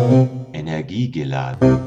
[0.00, 1.78] Energiegeladen.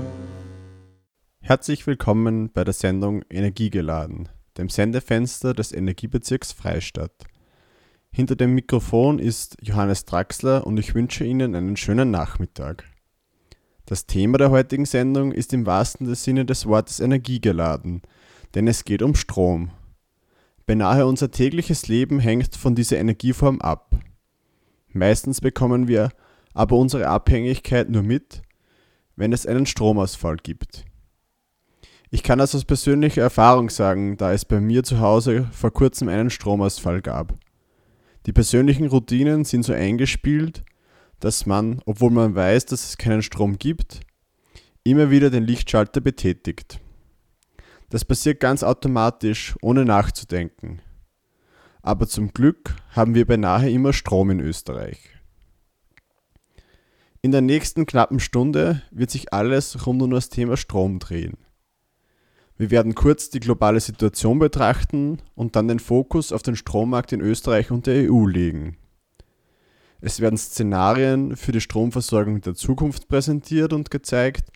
[1.42, 7.24] Herzlich willkommen bei der Sendung Energiegeladen, dem Sendefenster des Energiebezirks Freistadt.
[8.12, 12.84] Hinter dem Mikrofon ist Johannes Draxler und ich wünsche Ihnen einen schönen Nachmittag.
[13.88, 18.04] Das Thema der heutigen Sendung ist im wahrsten Sinne des Wortes energiegeladen,
[18.54, 19.72] denn es geht um Strom.
[20.68, 23.96] Beinahe unser tägliches Leben hängt von dieser Energieform ab.
[24.90, 26.12] Meistens bekommen wir
[26.54, 28.42] aber unsere Abhängigkeit nur mit,
[29.16, 30.86] wenn es einen Stromausfall gibt.
[32.10, 36.10] Ich kann das aus persönlicher Erfahrung sagen, da es bei mir zu Hause vor kurzem
[36.10, 37.34] einen Stromausfall gab.
[38.26, 40.64] Die persönlichen Routinen sind so eingespielt,
[41.20, 44.02] dass man, obwohl man weiß, dass es keinen Strom gibt,
[44.84, 46.80] immer wieder den Lichtschalter betätigt.
[47.90, 50.82] Das passiert ganz automatisch, ohne nachzudenken.
[51.82, 55.13] Aber zum Glück haben wir beinahe immer Strom in Österreich.
[57.26, 61.38] In der nächsten knappen Stunde wird sich alles rund um das Thema Strom drehen.
[62.58, 67.22] Wir werden kurz die globale Situation betrachten und dann den Fokus auf den Strommarkt in
[67.22, 68.76] Österreich und der EU legen.
[70.02, 74.50] Es werden Szenarien für die Stromversorgung der Zukunft präsentiert und gezeigt,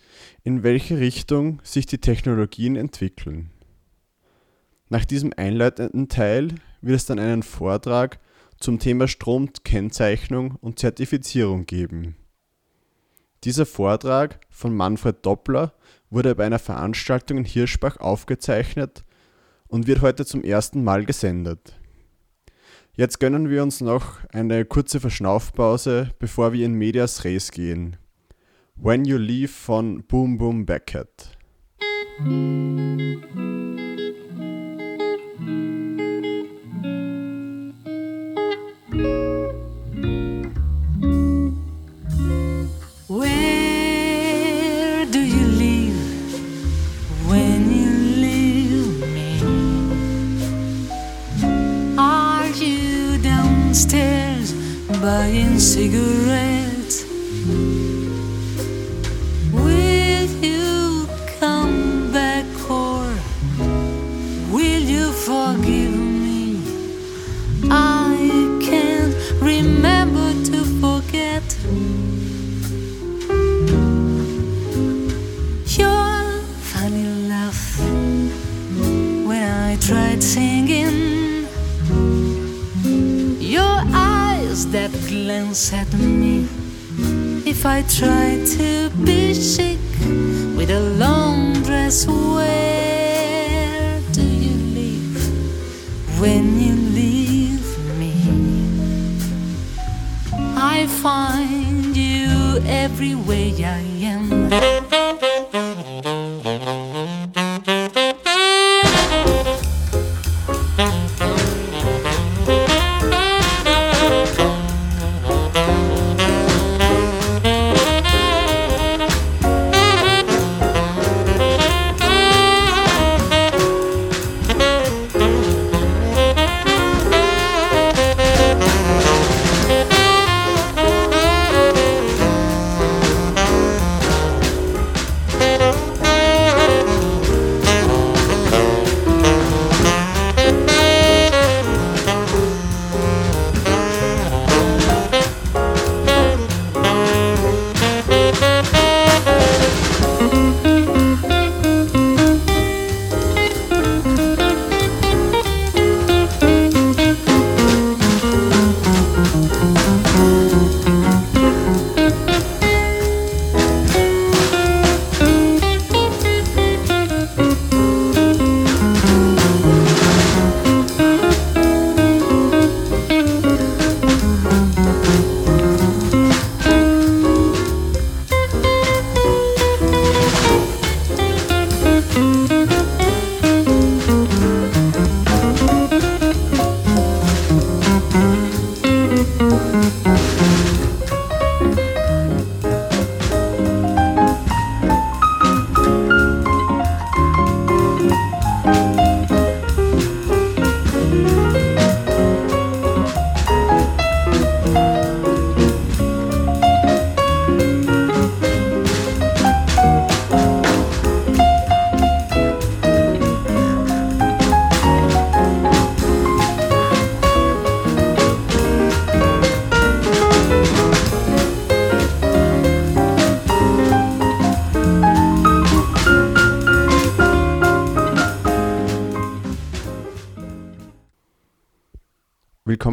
[0.44, 3.48] in welche Richtung sich die Technologien entwickeln.
[4.90, 6.48] Nach diesem einleitenden Teil
[6.82, 8.20] wird es dann einen Vortrag
[8.58, 12.16] zum Thema Stromkennzeichnung und Zertifizierung geben.
[13.44, 15.72] Dieser Vortrag von Manfred Doppler
[16.10, 19.04] wurde bei einer Veranstaltung in Hirschbach aufgezeichnet
[19.68, 21.78] und wird heute zum ersten Mal gesendet.
[22.94, 27.96] Jetzt gönnen wir uns noch eine kurze Verschnaufpause, bevor wir in Medias Res gehen.
[28.74, 31.36] When You Leave von Boom Boom Beckett.
[55.08, 56.47] Buying cigarettes.
[87.58, 89.80] If I try to be chic
[90.56, 97.66] with a long dress, where do you live when you leave
[97.98, 98.14] me?
[100.56, 104.77] I find you everywhere I am.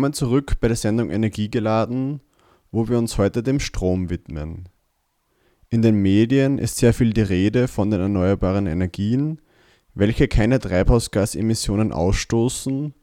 [0.06, 2.22] Willkommen zurück bei der Sendung Energiegeladen,
[2.72, 4.70] wo wir uns heute dem Strom widmen.
[5.72, 9.42] In den Medien ist sehr viel die Rede von den erneuerbaren Energien,
[9.96, 12.94] welche keine Treibhausgasemissionen ausstoßen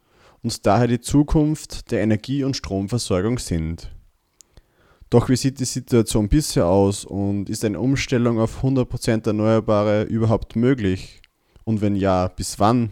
[0.45, 3.91] und daher die Zukunft der Energie- und Stromversorgung sind.
[5.11, 10.55] Doch wie sieht die Situation bisher aus und ist eine Umstellung auf 100% Erneuerbare überhaupt
[10.55, 11.21] möglich?
[11.65, 12.91] Und wenn ja, bis wann?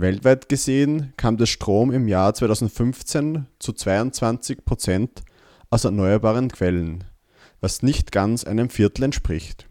[0.00, 5.08] Weltweit gesehen kam der Strom im Jahr 2015 zu 22%
[5.70, 7.02] aus erneuerbaren Quellen,
[7.60, 9.68] was nicht ganz einem Viertel entspricht.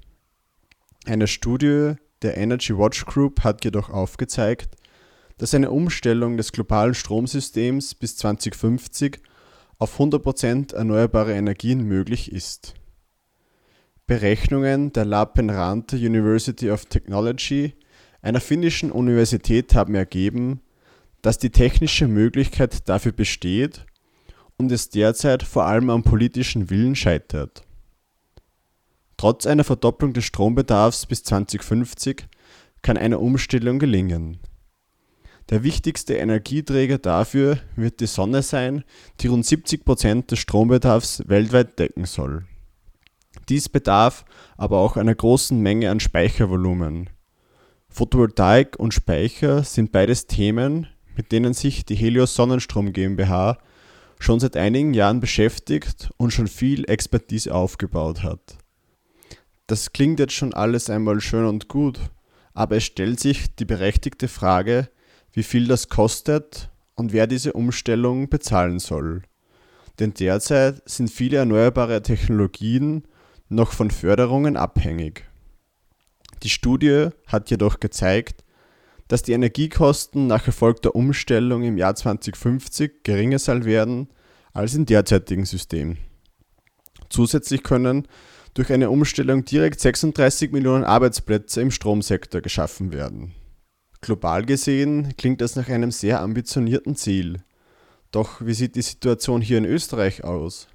[1.05, 1.93] Eine Studie
[2.23, 4.75] der Energy Watch Group hat jedoch aufgezeigt,
[5.37, 9.21] dass eine Umstellung des globalen Stromsystems bis 2050
[9.77, 12.73] auf 100% erneuerbare Energien möglich ist.
[14.07, 17.75] Berechnungen der Lappeenranta University of Technology,
[18.27, 20.59] einer finnischen Universität, haben ergeben,
[21.21, 23.85] dass die technische Möglichkeit dafür besteht
[24.57, 27.63] und es derzeit vor allem am politischen Willen scheitert.
[29.15, 32.27] Trotz einer Verdopplung des Strombedarfs bis 2050
[32.81, 34.39] kann eine Umstellung gelingen.
[35.49, 38.83] Der wichtigste Energieträger dafür wird die Sonne sein,
[39.21, 42.45] die rund 70 Prozent des Strombedarfs weltweit decken soll.
[43.47, 44.25] Dies bedarf
[44.57, 47.09] aber auch einer großen Menge an Speichervolumen.
[47.97, 50.85] Photovoltaik und Speicher sind beides Themen,
[51.15, 53.57] mit denen sich die Helios Sonnenstrom GmbH
[54.19, 58.59] schon seit einigen Jahren beschäftigt und schon viel Expertise aufgebaut hat.
[59.65, 61.99] Das klingt jetzt schon alles einmal schön und gut,
[62.53, 64.89] aber es stellt sich die berechtigte Frage,
[65.33, 69.23] wie viel das kostet und wer diese Umstellung bezahlen soll.
[69.97, 73.07] Denn derzeit sind viele erneuerbare Technologien
[73.49, 75.26] noch von Förderungen abhängig.
[76.43, 78.43] Die Studie hat jedoch gezeigt,
[79.07, 84.09] dass die Energiekosten nach erfolgter Umstellung im Jahr 2050 geringer sein werden
[84.53, 85.97] als im derzeitigen System.
[87.09, 88.07] Zusätzlich können
[88.53, 93.33] durch eine Umstellung direkt 36 Millionen Arbeitsplätze im Stromsektor geschaffen werden.
[94.01, 97.43] Global gesehen klingt das nach einem sehr ambitionierten Ziel.
[98.11, 100.67] Doch wie sieht die Situation hier in Österreich aus?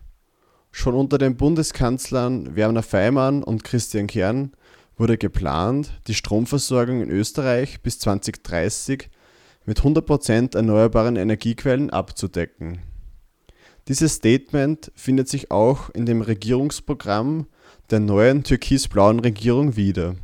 [0.70, 4.53] Schon unter den Bundeskanzlern Werner Feimann und Christian Kern
[4.97, 9.11] wurde geplant, die Stromversorgung in Österreich bis 2030
[9.65, 12.81] mit 100% erneuerbaren Energiequellen abzudecken.
[13.89, 17.47] Dieses Statement findet sich auch in dem Regierungsprogramm
[17.91, 20.15] der neuen türkis-blauen Regierung wieder.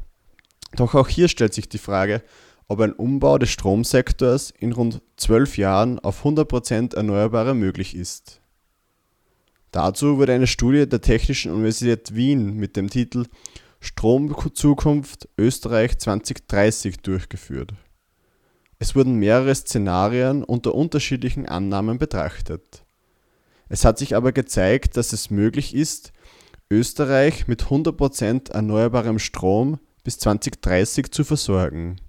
[0.76, 2.22] Doch auch hier stellt sich die Frage,
[2.68, 8.40] ob ein Umbau des Stromsektors in rund zwölf Jahren auf 100% Erneuerbare möglich ist.
[9.72, 13.24] Dazu wurde eine Studie der Technischen Universität Wien mit dem Titel
[13.80, 17.74] Stromzukunft Österreich 2030 durchgeführt.
[18.78, 22.84] Es wurden mehrere Szenarien unter unterschiedlichen Annahmen betrachtet.
[23.68, 26.12] Es hat sich aber gezeigt, dass es möglich ist,
[26.70, 32.00] Österreich mit 100% erneuerbarem Strom bis 2030 zu versorgen.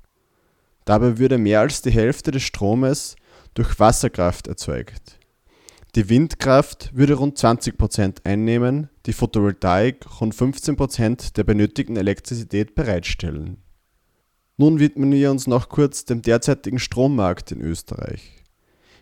[0.86, 3.16] Dabei würde mehr als die Hälfte des Stromes
[3.54, 5.19] durch Wasserkraft erzeugt.
[5.96, 13.58] Die Windkraft würde rund 20% einnehmen, die Photovoltaik rund 15% der benötigten Elektrizität bereitstellen.
[14.58, 18.44] Nun widmen wir uns noch kurz dem derzeitigen Strommarkt in Österreich.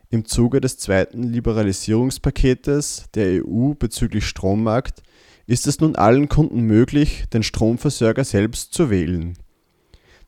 [0.10, 5.04] Im Zuge des zweiten Liberalisierungspaketes der EU bezüglich Strommarkt
[5.46, 9.38] ist es nun allen Kunden möglich, den Stromversorger selbst zu wählen.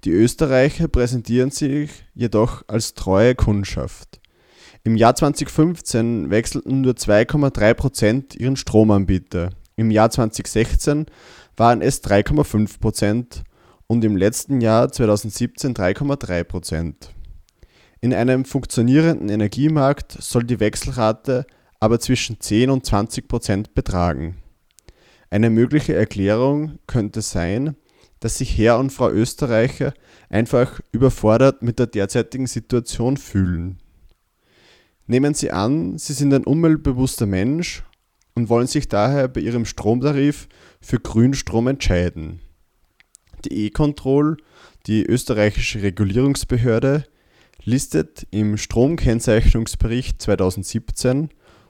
[0.04, 4.19] Die Österreicher präsentieren sich jedoch als treue Kundschaft.
[4.84, 9.50] Im Jahr 2015 wechselten nur 2,3 Prozent ihren Stromanbieter.
[9.76, 11.08] Im Jahr 2016
[11.58, 13.44] waren es 3,5 Prozent
[13.88, 17.14] und im letzten Jahr 2017 3,3 Prozent.
[18.00, 21.46] In einem funktionierenden Energiemarkt soll die Wechselrate
[21.82, 24.38] aber zwischen 10 und 20 Prozent betragen.
[25.30, 27.76] Eine mögliche Erklärung könnte sein,
[28.20, 29.94] dass sich Herr und Frau Österreicher
[30.30, 33.80] einfach überfordert mit der derzeitigen Situation fühlen.
[35.10, 37.84] Nehmen Sie an, Sie sind ein umweltbewusster Mensch
[38.36, 40.48] und wollen sich daher bei Ihrem Stromtarif
[40.82, 42.42] für Grünstrom entscheiden.
[43.44, 44.38] Die E-Control,
[44.86, 47.06] die österreichische Regulierungsbehörde,
[47.64, 51.30] listet im Stromkennzeichnungsbericht 2017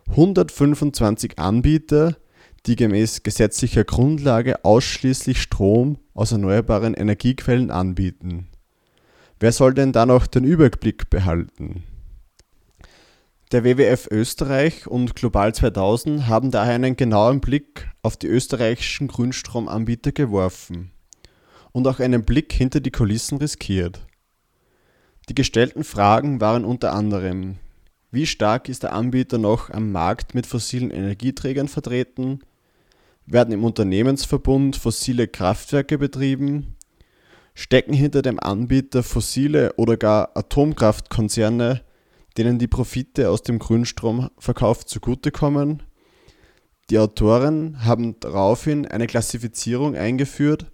[0.10, 2.18] 125 Anbieter,
[2.66, 8.50] die gemäß gesetzlicher Grundlage ausschließlich Strom aus erneuerbaren Energiequellen anbieten.
[9.40, 11.86] Wer soll denn da noch den Überblick behalten?
[13.52, 20.12] Der WWF Österreich und Global 2000 haben daher einen genauen Blick auf die österreichischen Grünstromanbieter
[20.12, 20.92] geworfen
[21.72, 24.06] und auch einen Blick hinter die Kulissen riskiert.
[25.30, 27.56] Die gestellten Fragen waren unter anderem,
[28.12, 32.42] Wie stark ist der Anbieter noch am Markt mit fossilen Energieträgern vertreten?
[33.26, 36.76] Werden im Unternehmensverbund fossile Kraftwerke betrieben?
[37.56, 41.82] Stecken hinter dem Anbieter fossile oder gar Atomkraftkonzerne,
[42.40, 45.84] denen die Profite aus dem Grünstromverkauf zugutekommen?
[46.90, 50.72] Die Autoren haben daraufhin eine Klassifizierung eingeführt,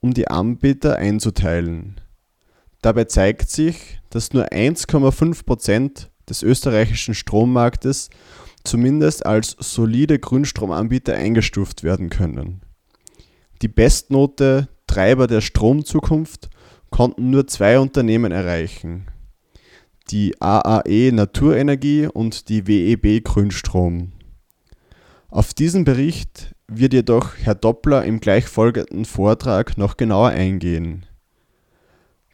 [0.00, 2.00] um die Anbieter einzuteilen.
[2.82, 8.10] Dabei zeigt sich, dass nur 1,5% des österreichischen Strommarktes
[8.64, 12.62] zumindest als solide Grünstromanbieter eingestuft werden können.
[13.62, 16.50] Die Bestnote Treiber der Stromzukunft
[16.90, 19.06] konnten nur zwei Unternehmen erreichen.
[20.10, 24.12] Die AAE Naturenergie und die WEB Grünstrom.
[25.28, 31.06] Auf diesen Bericht wird jedoch Herr Doppler im gleichfolgenden Vortrag noch genauer eingehen.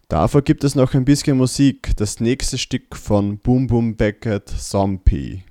[0.09, 5.43] Davor gibt es noch ein bisschen Musik, das nächste Stück von Boom Boom Beckett Zombie.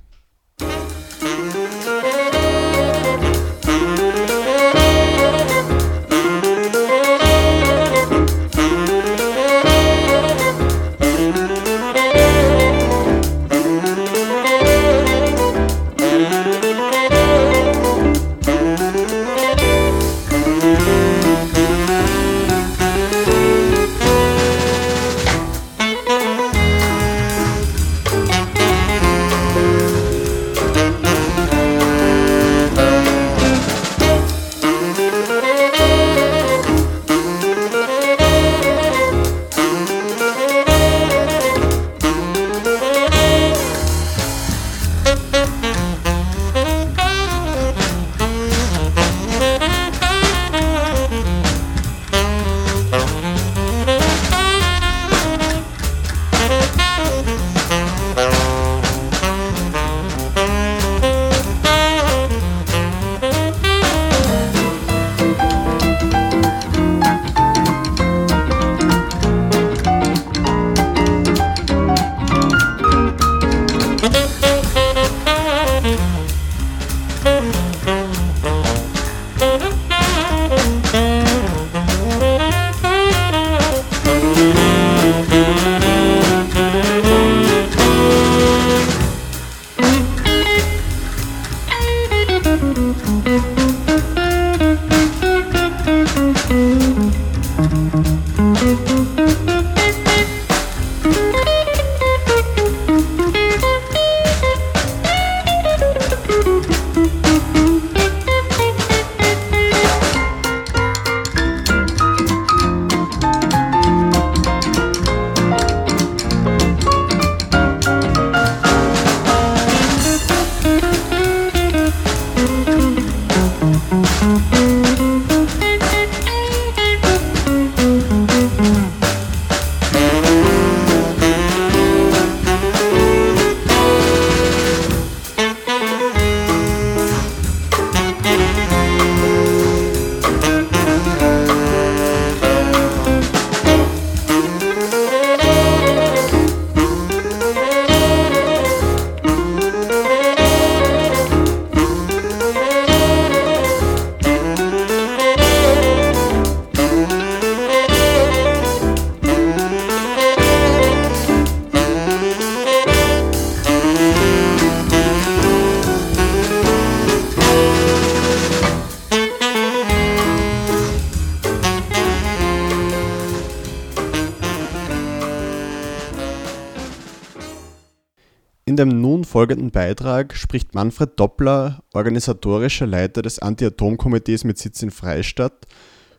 [179.32, 185.68] Folgenden Beitrag spricht Manfred Doppler, organisatorischer Leiter des Anti-Atom-Komitees mit Sitz in Freistadt,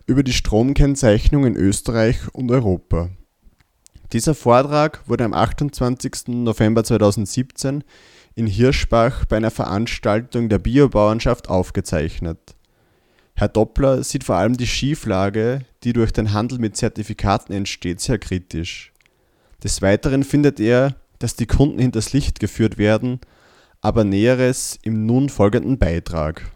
[0.07, 3.11] über die Stromkennzeichnung in Österreich und Europa.
[4.15, 6.29] Dieser Vortrag wurde am 28.
[6.29, 7.85] November 2017
[8.35, 12.57] in Hirschbach bei einer Veranstaltung der Biobauernschaft aufgezeichnet.
[13.35, 18.19] Herr Doppler sieht vor allem die Schieflage, die durch den Handel mit Zertifikaten entsteht, sehr
[18.19, 18.91] kritisch.
[19.63, 23.21] Des Weiteren findet er, dass die Kunden hinters Licht geführt werden,
[23.81, 26.51] aber Näheres im nun folgenden Beitrag.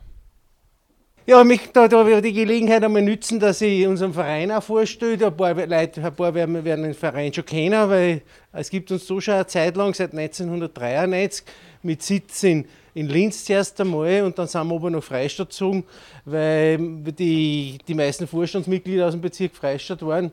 [1.29, 5.27] Ja, ich möchte da, da die Gelegenheit einmal nützen, dass ich unseren Verein auch vorstelle.
[5.27, 9.07] Ein paar Leute, ein paar werden, werden den Verein schon kennen, weil es gibt uns
[9.09, 11.45] so schon eine Zeit lang, seit 1993,
[11.83, 15.83] mit Sitz in, in Linz zuerst einmal und dann sind wir aber nach Freistadt gezogen,
[16.25, 20.31] weil die, die meisten Vorstandsmitglieder aus dem Bezirk Freistadt waren.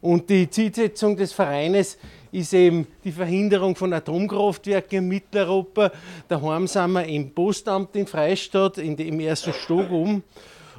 [0.00, 1.98] Und die Zielsetzung des Vereines
[2.34, 5.92] ist eben die Verhinderung von Atomkraftwerken in Mitteleuropa.
[6.28, 10.24] Daheim sind wir im Postamt in Freistadt, in dem, im ersten Stock oben.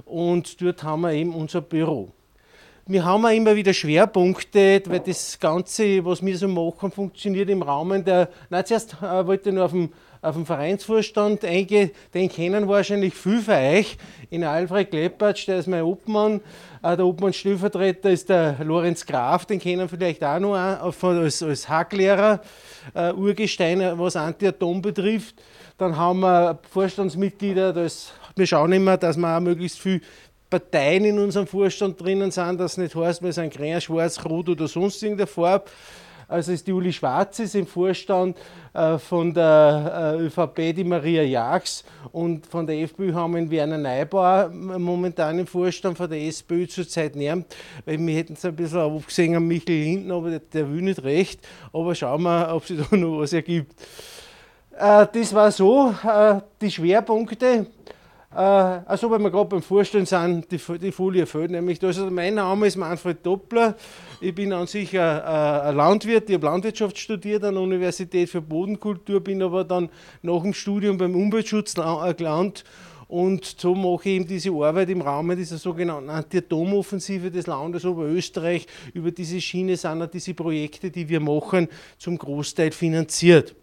[0.04, 2.10] Und dort haben wir eben unser Büro.
[2.88, 7.62] Wir haben auch immer wieder Schwerpunkte, weil das Ganze, was wir so machen, funktioniert im
[7.62, 8.30] Rahmen der.
[8.50, 9.90] Nein, zuerst äh, wollte ich nur auf dem
[10.26, 13.98] auf den Vereinsvorstand eingehe, den kennen wahrscheinlich viele von euch.
[14.32, 16.42] In Alfred Kleppertsch, der ist mein Obmann.
[16.86, 22.42] Äh, der Obmann-Stellvertreter ist der Lorenz Graf, den kennen vielleicht auch noch als, als Hacklehrer,
[22.94, 25.36] äh, Urgestein, was Anti-Atom betrifft.
[25.80, 30.00] Dann haben wir Vorstandsmitglieder, das, wir schauen immer, dass wir auch möglichst viel
[30.48, 34.68] Parteien in unserem Vorstand drinnen sind, das nicht heißt, wir sind grün, schwarz, rot oder
[34.68, 35.66] sonst irgendeine Farbe.
[36.28, 38.42] Also ist die Uli Schwarz ist im Vorstand äh,
[39.00, 44.50] von der äh, ÖVP, die Maria Jags und von der FPÖ haben wir Werner Neubauer
[44.50, 47.46] momentan im Vorstand, von der SPÖ zurzeit nicht,
[47.86, 51.04] weil wir hätten es ein bisschen aufgesehen an Michael Hinten, aber der, der will nicht
[51.04, 51.40] recht.
[51.72, 53.74] Aber schauen wir, ob sich da noch was ergibt.
[54.78, 57.68] Äh, das war so, äh, die Schwerpunkte.
[58.36, 61.82] Äh, also, weil wir gerade beim Vorstellen sind, die, die Folie fehlt nämlich.
[61.84, 63.76] Also, mein Name ist Manfred Doppler.
[64.20, 66.30] Ich bin an sich ein, ein Landwirt.
[66.30, 69.90] Ich habe Landwirtschaft studiert an der Universität für Bodenkultur, bin aber dann
[70.22, 72.66] nach dem Studium beim Umweltschutz gelandet.
[73.08, 78.66] Und so mache ich eben diese Arbeit im Rahmen dieser sogenannten Anti-Atom-Offensive des Landes Oberösterreich.
[78.94, 81.68] Über diese Schiene sind auch diese Projekte, die wir machen,
[82.00, 83.56] zum Großteil finanziert.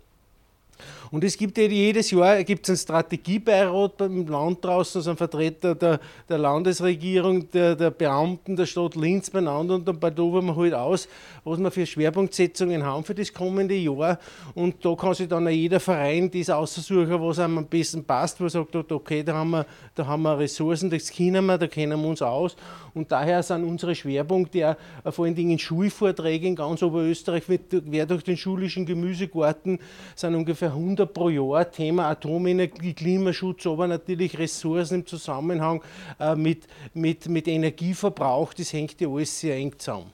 [1.12, 6.00] Und es gibt jedes Jahr gibt's einen Strategiebeirat beim Land draußen, also ein Vertreter der,
[6.26, 11.06] der Landesregierung, der, der, Beamten der Stadt Linz beieinander und dann badovern wir halt aus,
[11.44, 14.18] was wir für Schwerpunktsetzungen haben für das kommende Jahr.
[14.54, 18.44] Und da kann sich dann jeder Verein das aussuchen, was einem am besten passt, wo
[18.44, 22.00] er sagt, okay, da haben wir, da haben wir Ressourcen, das kennen wir, da kennen
[22.00, 22.56] wir uns aus.
[22.94, 28.24] Und daher sind unsere Schwerpunkte auch vor allen Dingen Schulvorträge in ganz Oberösterreich, quer durch
[28.24, 29.78] den schulischen Gemüsegarten,
[30.14, 35.82] sind ungefähr 100 Liter pro Jahr, Thema Atomenergie, Klimaschutz, aber natürlich Ressourcen im Zusammenhang
[36.20, 40.10] äh, mit, mit, mit Energieverbrauch, das hängt ja alles sehr eng zusammen.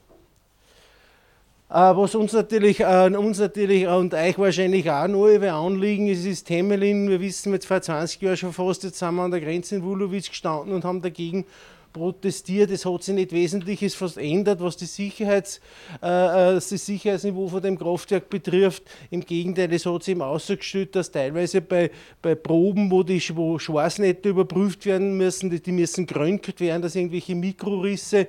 [1.70, 6.24] Äh, was uns natürlich, äh, uns natürlich und euch wahrscheinlich auch noch über Anliegen ist,
[6.24, 7.10] ist Temelin.
[7.10, 9.82] Wir wissen jetzt vor 20 Jahren schon fast, jetzt sind wir an der Grenze in
[9.82, 11.44] Wulowitz gestanden und haben dagegen
[11.92, 12.70] protestiert.
[12.70, 15.60] Es hat sich nicht Wesentliches verändert, was die Sicherheits,
[16.02, 18.84] äh, äh, das Sicherheitsniveau von dem Kraftwerk betrifft.
[19.10, 21.90] Im Gegenteil, es hat sich eben ausgestellt, dass teilweise bei,
[22.22, 26.94] bei Proben, wo die wo Schwarznetze überprüft werden müssen, die, die müssen geröntgt werden, dass
[26.94, 28.28] irgendwelche Mikrorisse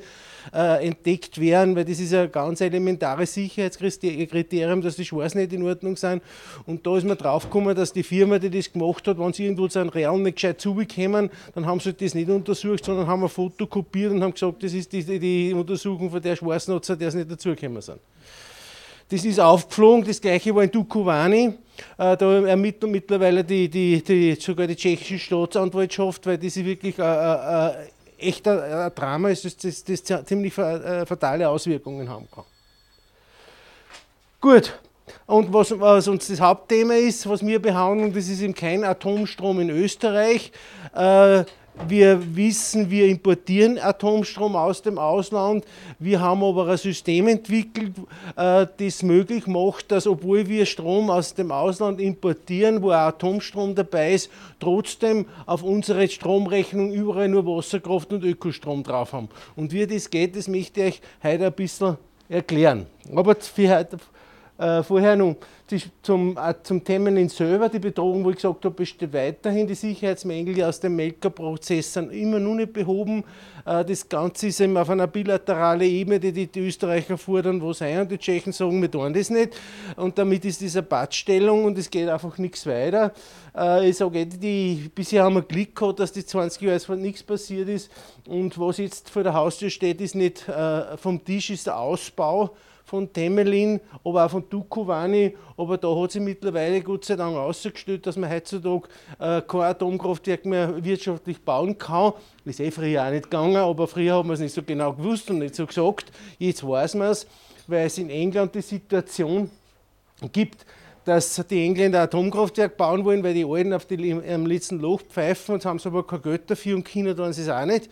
[0.54, 5.64] äh, entdeckt werden, weil das ist ein ganz elementares Sicherheitskriterium, dass die Schwarzen nicht in
[5.64, 6.22] Ordnung sind.
[6.66, 9.68] Und da ist man draufgekommen, dass die Firma, die das gemacht hat, wenn sie irgendwo
[9.68, 13.30] zu einem Real nicht gescheit zugekommen, dann haben sie das nicht untersucht, sondern haben ein
[13.30, 17.16] Foto kopiert und haben gesagt, das ist die, die Untersuchung von der Schwarznutzer, der es
[17.16, 18.00] nicht dazugekommen sind.
[19.12, 21.54] Das ist aufgeflogen, das gleiche war in Dukovany.
[21.98, 27.02] Äh, da ermittelt mittlerweile die, die, die, sogar die tschechische Staatsanwaltschaft, weil das ist wirklich
[27.02, 27.74] ein
[28.20, 32.46] echter äh, Drama ist, das, das, das ziemlich äh, fatale Auswirkungen haben kann.
[34.42, 34.80] Gut,
[35.26, 39.60] und was, was, uns das Hauptthema ist, was wir behandeln, das ist eben kein Atomstrom
[39.60, 40.52] in Österreich.
[40.96, 41.44] Äh,
[41.88, 45.66] wir wissen, wir importieren Atomstrom aus dem Ausland.
[45.98, 47.94] Wir haben aber ein System entwickelt,
[48.36, 54.14] äh, das möglich macht, dass obwohl wir Strom aus dem Ausland importieren, wo Atomstrom dabei
[54.14, 59.30] ist, trotzdem auf unsere Stromrechnung überall nur Wasserkraft und Ökostrom drauf haben.
[59.56, 62.86] Und wie das geht, das möchte ich euch heute ein bisschen erklären.
[63.16, 63.98] Aber für heute
[64.60, 65.38] äh, vorher noch
[66.02, 69.66] zum, äh, zum Themen selber, die Bedrohung, wo ich gesagt habe, besteht weiterhin.
[69.68, 73.24] Die Sicherheitsmängel aus dem Melker-Prozess sind immer noch nicht behoben.
[73.66, 78.02] Äh, das Ganze ist eben auf einer bilateralen Ebene, die die, Österreicher fordern, wo sein
[78.02, 79.56] und die Tschechen sagen, wir tun das nicht.
[79.96, 83.14] Und damit ist diese Badstellung und es geht einfach nichts weiter.
[83.56, 87.70] Äh, ich sage, die, bisher haben wir Glück gehabt, dass die 20 Jahre nichts passiert
[87.70, 87.90] ist.
[88.28, 90.46] Und was jetzt vor der Haustür steht, ist nicht
[90.98, 92.56] vom Tisch, ist der Ausbau
[92.90, 95.36] von Temelin, aber auch von Dukovany.
[95.56, 98.88] Aber da hat sich mittlerweile Gott sei Dank ausgestellt, dass man heutzutage
[99.20, 102.14] äh, kein Atomkraftwerk mehr wirtschaftlich bauen kann.
[102.46, 105.30] Ist eh früher auch nicht gegangen, aber früher hat man es nicht so genau gewusst
[105.30, 106.12] und nicht so gesagt.
[106.40, 107.28] Jetzt weiß man es,
[107.68, 109.52] weil es in England die Situation
[110.32, 110.66] gibt,
[111.06, 115.56] dass die Engländer Atomkraftwerk bauen wollen, weil die Alten auf die, am letzten Loch pfeifen
[115.56, 117.90] und haben aber kein Geld dafür und China tun sie es auch nicht.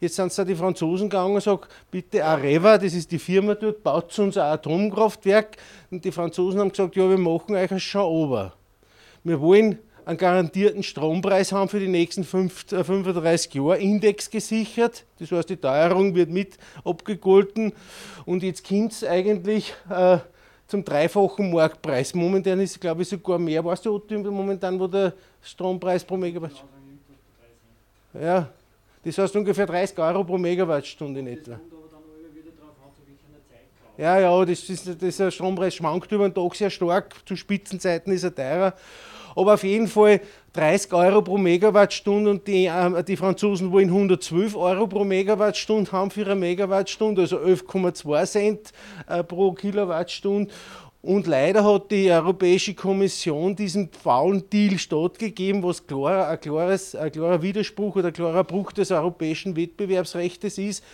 [0.00, 3.82] Jetzt sind da die Franzosen gegangen und sagen, bitte Areva, das ist die Firma dort,
[3.82, 5.58] baut uns ein Atomkraftwerk.
[5.90, 8.54] Und die Franzosen haben gesagt, ja, wir machen euch ein schon ober.
[9.22, 15.04] Wir wollen einen garantierten Strompreis haben für die nächsten 35 äh, Jahre, Index gesichert.
[15.18, 17.74] Das heißt, die Teuerung wird mit abgegolten.
[18.24, 20.18] Und jetzt kommt es eigentlich, äh,
[20.66, 22.14] zum dreifachen Marktpreis.
[22.14, 23.64] Momentan ist es, glaube ich, sogar mehr.
[23.64, 26.52] Weißt du, momentan, wo der Strompreis pro Megawatt
[28.14, 28.48] Ja,
[29.04, 31.60] das heißt ungefähr 30 Euro pro Megawattstunde in etwa.
[34.00, 37.14] Ja, ja, das ist, das der Strompreis schwankt über den Tag sehr stark.
[37.26, 38.74] Zu Spitzenzeiten ist er teurer.
[39.36, 40.22] Aber auf jeden Fall
[40.54, 46.10] 30 Euro pro Megawattstunde und die, äh, die Franzosen wollen 112 Euro pro Megawattstunde haben
[46.10, 48.72] für ihre Megawattstunde, also 11,2 Cent
[49.06, 50.50] äh, pro Kilowattstunde.
[51.02, 57.10] Und leider hat die Europäische Kommission diesen faulen Deal stattgegeben, was klar, ein, klares, ein
[57.10, 60.84] klarer Widerspruch oder ein klarer Bruch des europäischen Wettbewerbsrechts ist.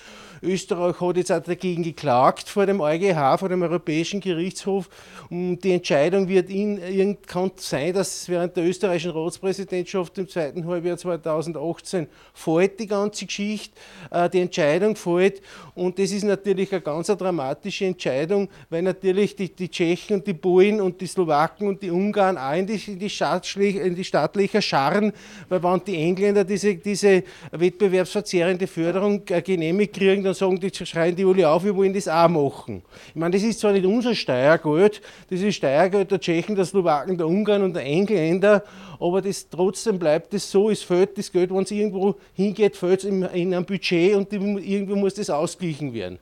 [0.43, 4.89] Österreich hat jetzt auch dagegen geklagt vor dem EuGH, vor dem Europäischen Gerichtshof.
[5.31, 10.97] Und die Entscheidung wird in, kann sein, dass während der österreichischen Ratspräsidentschaft im zweiten Halbjahr
[10.97, 13.75] 2018 fällt die ganze Geschichte,
[14.11, 15.41] äh, die Entscheidung fällt.
[15.75, 20.35] Und das ist natürlich eine ganz dramatische Entscheidung, weil natürlich die, die Tschechen und die
[20.35, 24.63] Polen und die Slowaken und die Ungarn auch in die, in die, in die Staatlicher
[24.63, 25.13] scharren,
[25.49, 27.23] weil wenn die Engländer diese, diese
[27.53, 32.09] wettbewerbsverzerrende Förderung äh, genehmigt kriegen, dann sagen die, schreien die alle auf, wir wollen das
[32.09, 32.83] auch machen.
[33.09, 37.17] Ich meine, das ist zwar nicht unser Steuergeld, das ist Steuergeld der Tschechen, der Slowaken,
[37.17, 38.63] der Ungarn und der Engländer,
[39.01, 43.01] aber das, trotzdem bleibt es so, es fällt das Geld, wenn es irgendwo hingeht, fällt
[43.01, 46.19] es in, in einem Budget und irgendwo muss das ausgeglichen werden.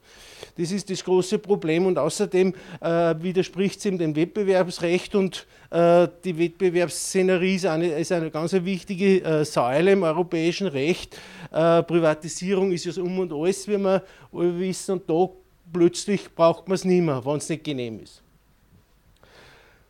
[0.57, 6.07] Das ist das große Problem und außerdem äh, widerspricht es ihm dem Wettbewerbsrecht und äh,
[6.23, 11.17] die Wettbewerbsszenerie ist eine, ist eine ganz wichtige äh, Säule im europäischen Recht.
[11.51, 15.29] Äh, Privatisierung ist ja so um und alles, wie wir wissen, und da
[15.73, 18.23] plötzlich braucht man es nicht mehr, wenn es nicht genehm ist.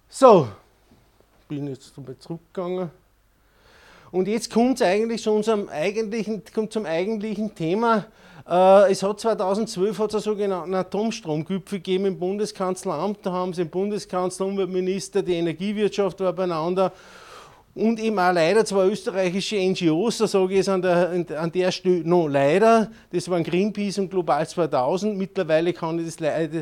[0.09, 0.48] So,
[1.48, 2.90] bin jetzt mal zurückgegangen.
[4.11, 8.07] Und jetzt kommt es eigentlich zu unserem eigentlichen, kommt zum eigentlichen Thema.
[8.48, 13.18] Äh, es hat 2012 hat es einen sogenannten Atomstromgipfel gegeben im Bundeskanzleramt.
[13.22, 16.92] Da haben sie den Bundeskanzler, Umweltminister, die Energiewirtschaft war beieinander
[17.74, 21.72] und eben auch leider zwei österreichische NGOs, da sage ich es an der, an der
[21.72, 26.16] Stelle noch leider, das waren Greenpeace und Global 2000, mittlerweile kann, das,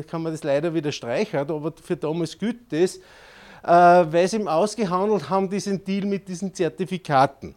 [0.07, 4.47] kann man das leider wieder streichen, aber für damals gilt das, äh, weil sie eben
[4.47, 7.53] ausgehandelt haben, diesen Deal mit diesen Zertifikaten.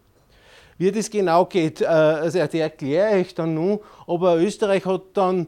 [0.79, 5.47] Wie das genau geht, äh, also die erkläre ich dann nun, aber Österreich hat dann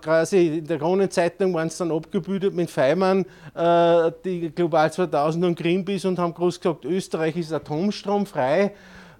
[0.00, 5.58] quasi in der Kronenzeitung waren es dann abgebildet mit Feimann, äh, die Global 2000 und
[5.58, 8.62] Greenpeace und haben groß gesagt, Österreich ist atomstromfrei.
[8.64, 8.72] Äh,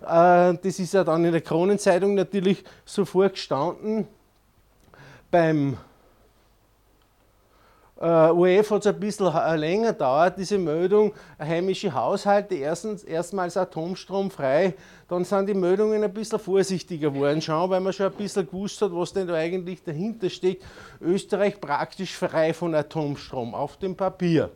[0.03, 4.09] das ist ja dann in der Kronenzeitung natürlich sofort gestanden.
[5.31, 5.77] Beim
[8.03, 14.73] Uh, ORF hat es ein bisschen länger dauert, diese Meldung, heimische Haushalte erstens, erstmals atomstromfrei,
[15.07, 18.81] dann sind die Meldungen ein bisschen vorsichtiger geworden, schon, weil man schon ein bisschen gewusst
[18.81, 20.65] hat, was denn da eigentlich dahinter steckt.
[21.03, 24.49] Österreich praktisch frei von Atomstrom, auf dem Papier.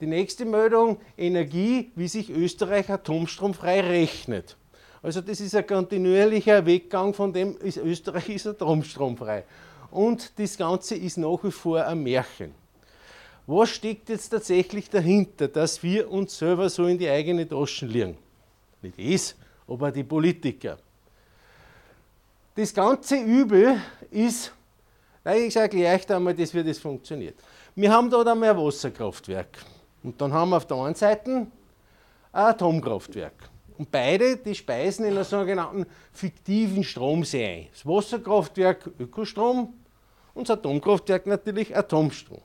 [0.00, 4.56] Die nächste Meldung, Energie, wie sich Österreich atomstromfrei rechnet.
[5.02, 9.42] Also das ist ein kontinuierlicher Weggang von dem, ist Österreich ist atomstromfrei.
[9.90, 12.59] Und das Ganze ist nach wie vor ein Märchen.
[13.52, 18.16] Was steckt jetzt tatsächlich dahinter, dass wir uns selber so in die eigene Taschen liegen?
[18.80, 19.34] Nicht es,
[19.66, 20.78] aber die Politiker.
[22.54, 24.52] Das ganze Übel ist,
[25.34, 27.34] ich sage euch einmal, das wie das funktioniert.
[27.74, 29.58] Wir haben da einmal ein Wasserkraftwerk
[30.04, 31.52] und dann haben wir auf der einen Seite ein
[32.30, 33.50] Atomkraftwerk.
[33.76, 37.66] Und beide, die speisen in einer sogenannten fiktiven Stromsee ein.
[37.72, 39.74] Das Wasserkraftwerk Ökostrom
[40.34, 42.42] und das Atomkraftwerk natürlich Atomstrom.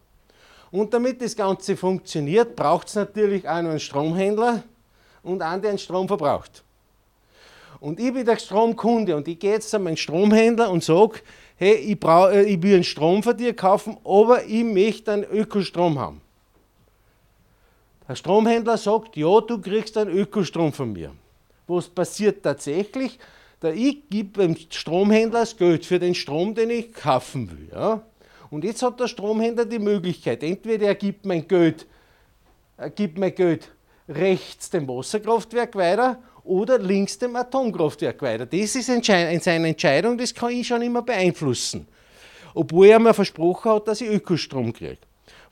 [0.75, 4.61] Und damit das Ganze funktioniert, braucht es natürlich auch einen Stromhändler
[5.23, 6.65] und einen, der den Strom verbraucht.
[7.79, 11.21] Und ich bin der Stromkunde und ich gehe jetzt zu meinem Stromhändler und sage,
[11.55, 15.23] hey, ich, brauch, äh, ich will einen Strom von dir kaufen, aber ich möchte einen
[15.23, 16.19] Ökostrom haben.
[18.09, 21.11] Der Stromhändler sagt, ja, du kriegst einen Ökostrom von mir.
[21.67, 23.17] Was passiert tatsächlich?
[23.61, 27.69] Der ich gebe dem Stromhändler das Geld für den Strom, den ich kaufen will.
[27.71, 28.01] Ja?
[28.49, 31.85] Und jetzt hat der Stromhändler die Möglichkeit, entweder er gibt mein Geld,
[32.77, 33.71] er gibt mein Geld
[34.07, 38.45] rechts dem Wasserkraftwerk weiter oder links dem Atomkraftwerk weiter.
[38.45, 41.87] Das ist seine Entscheidung, das kann ich schon immer beeinflussen.
[42.53, 44.97] Obwohl er mir versprochen hat, dass ich Ökostrom kriege.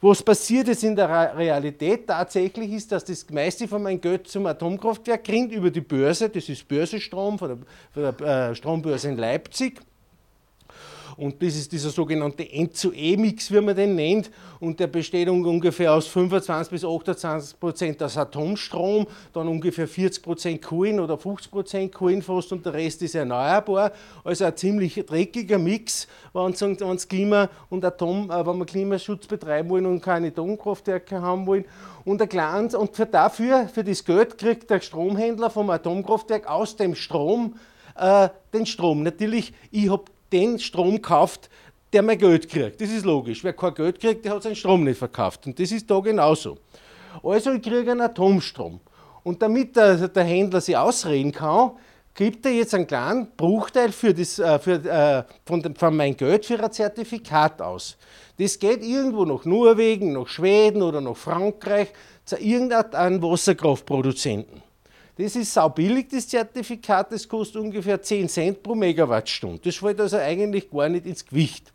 [0.00, 4.44] Was passiert jetzt in der Realität tatsächlich ist, dass das meiste von meinem Geld zum
[4.46, 7.58] Atomkraftwerk kriegt über die Börse, das ist Börsestrom von der,
[7.90, 9.80] von der äh, Strombörse in Leipzig.
[11.16, 14.30] Und das ist dieser sogenannte N-zu-E-Mix, wie man den nennt.
[14.60, 20.62] Und der besteht ungefähr aus 25 bis 28 Prozent aus Atomstrom, dann ungefähr 40 Prozent
[20.62, 23.92] Kohlen oder 50 Prozent Kohlen fast und der Rest ist erneuerbar.
[24.24, 29.68] Also ein ziemlich dreckiger Mix, wenn es Klima und Atom, äh, wenn wir Klimaschutz betreiben
[29.68, 31.64] wollen und keine Atomkraftwerke haben wollen.
[32.04, 36.76] Und, ein kleines, und für dafür, für das Geld, kriegt der Stromhändler vom Atomkraftwerk aus
[36.76, 37.54] dem Strom
[37.96, 39.02] äh, den Strom.
[39.02, 41.48] Natürlich, ich habe den Strom gekauft,
[41.92, 42.80] der mein Geld kriegt.
[42.80, 43.44] Das ist logisch.
[43.44, 45.46] Wer kein Geld kriegt, der hat seinen Strom nicht verkauft.
[45.46, 46.58] Und das ist da genauso.
[47.22, 48.80] Also ich kriege einen Atomstrom.
[49.22, 51.70] Und damit der, der Händler sich ausreden kann,
[52.14, 56.16] gibt er jetzt einen kleinen Bruchteil für das, äh, für, äh, von, dem, von meinem
[56.16, 57.96] Geld für ein Zertifikat aus.
[58.38, 61.88] Das geht irgendwo nach Norwegen, nach Schweden oder nach Frankreich
[62.24, 64.63] zu irgendeinem Wasserkraftproduzenten.
[65.16, 69.60] Das ist saubillig, das Zertifikat, das kostet ungefähr 10 Cent pro Megawattstunde.
[69.62, 71.72] Das fällt also eigentlich gar nicht ins Gewicht.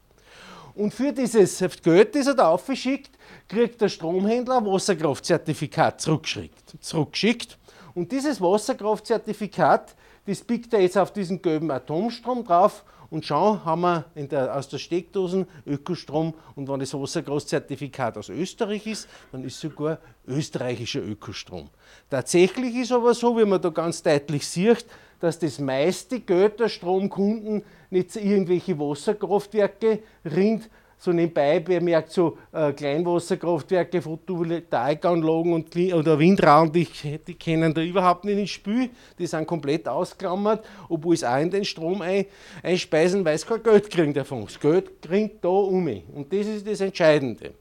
[0.76, 3.12] Und für dieses Geld, das er da aufschickt,
[3.48, 7.58] kriegt der Stromhändler ein Wasserkraftzertifikat zurückgeschickt.
[7.96, 13.82] Und dieses Wasserkraftzertifikat, das biegt er jetzt auf diesen gelben Atomstrom drauf und schon haben
[13.82, 19.60] wir der, aus der Steckdosen Ökostrom und wenn das Wasserkraftzertifikat aus Österreich ist, dann ist
[19.60, 21.70] sogar österreichischer Ökostrom.
[22.10, 24.86] Tatsächlich ist aber so, wie man da ganz deutlich sieht,
[25.20, 32.74] dass das meiste Geld der Stromkunden nicht irgendwelche Wasserkraftwerke rinnt, so nebenbei bemerkt, so äh,
[32.74, 36.88] Kleinwasserkraftwerke, Photovoltaikanlagen und, oder Windrauen, die,
[37.26, 38.90] die kennen da überhaupt nicht ins Spiel.
[39.18, 42.26] Die sind komplett ausklammert, obwohl es auch in den Strom ein,
[42.62, 44.44] einspeisen, weil sie kein Geld kriegen davon.
[44.44, 45.88] Das Geld kriegt da um.
[46.14, 47.54] Und das ist das Entscheidende.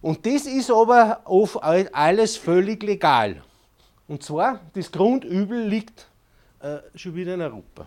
[0.00, 3.42] Und das ist aber auf alles völlig legal.
[4.06, 6.06] Und zwar, das Grundübel liegt
[6.60, 7.86] äh, schon wieder in Europa.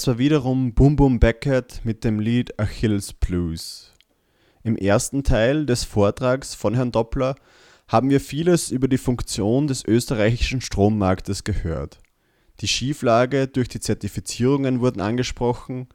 [0.00, 3.92] Das war wiederum Boom Boom Beckett mit dem Lied Achilles Blues.
[4.62, 7.34] Im ersten Teil des Vortrags von Herrn Doppler
[7.86, 11.98] haben wir vieles über die Funktion des österreichischen Strommarktes gehört.
[12.60, 15.86] Die Schieflage durch die Zertifizierungen wurden angesprochen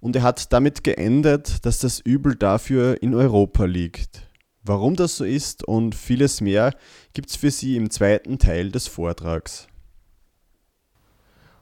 [0.00, 4.30] und er hat damit geendet, dass das Übel dafür in Europa liegt.
[4.62, 6.72] Warum das so ist und vieles mehr
[7.12, 9.68] gibt es für Sie im zweiten Teil des Vortrags.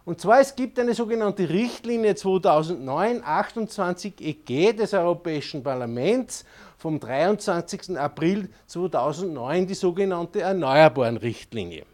[0.07, 6.45] Und zwar, es gibt eine sogenannte Richtlinie 2009-28 EG des Europäischen Parlaments
[6.77, 7.99] vom 23.
[7.99, 11.87] April 2009, die sogenannte Erneuerbaren-Richtlinie.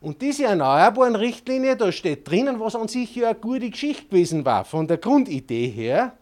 [0.00, 4.64] Und diese Erneuerbaren-Richtlinie, da steht drinnen, was an sich ja eine gute Geschichte gewesen war,
[4.64, 6.12] von der Grundidee her,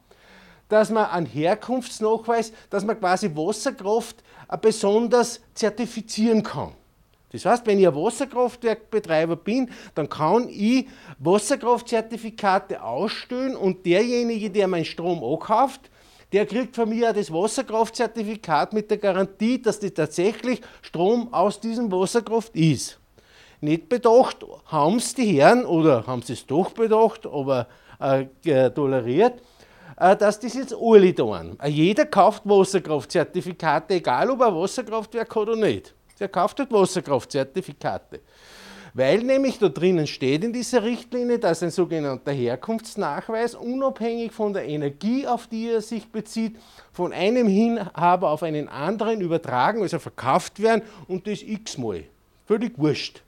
[0.70, 4.24] dass man einen Herkunftsnachweis, dass man quasi Wasserkraft
[4.62, 6.72] besonders zertifizieren kann.
[7.32, 10.86] Das heißt, wenn ich ein Wasserkraftwerkbetreiber bin, dann kann ich
[11.18, 15.90] Wasserkraftzertifikate ausstellen und derjenige, der meinen Strom ankauft,
[16.32, 21.60] der kriegt von mir auch das Wasserkraftzertifikat mit der Garantie, dass das tatsächlich Strom aus
[21.60, 22.98] diesem Wasserkraft ist.
[23.60, 27.66] Nicht bedacht haben es die Herren oder haben sie es doch bedacht, aber
[27.98, 29.40] äh, toleriert,
[29.96, 31.58] äh, dass das jetzt alle tun.
[31.60, 35.95] Äh, jeder kauft Wasserkraftzertifikate, egal ob er ein Wasserkraftwerk hat oder nicht.
[36.18, 38.20] Der kauft halt Wasserkraftzertifikate.
[38.94, 44.66] Weil nämlich da drinnen steht in dieser Richtlinie, dass ein sogenannter Herkunftsnachweis unabhängig von der
[44.66, 46.57] Energie, auf die er sich bezieht,
[46.92, 52.05] von einem Inhaber auf einen anderen übertragen, also verkauft werden und das x-mal.
[52.46, 53.22] Völlig wurscht.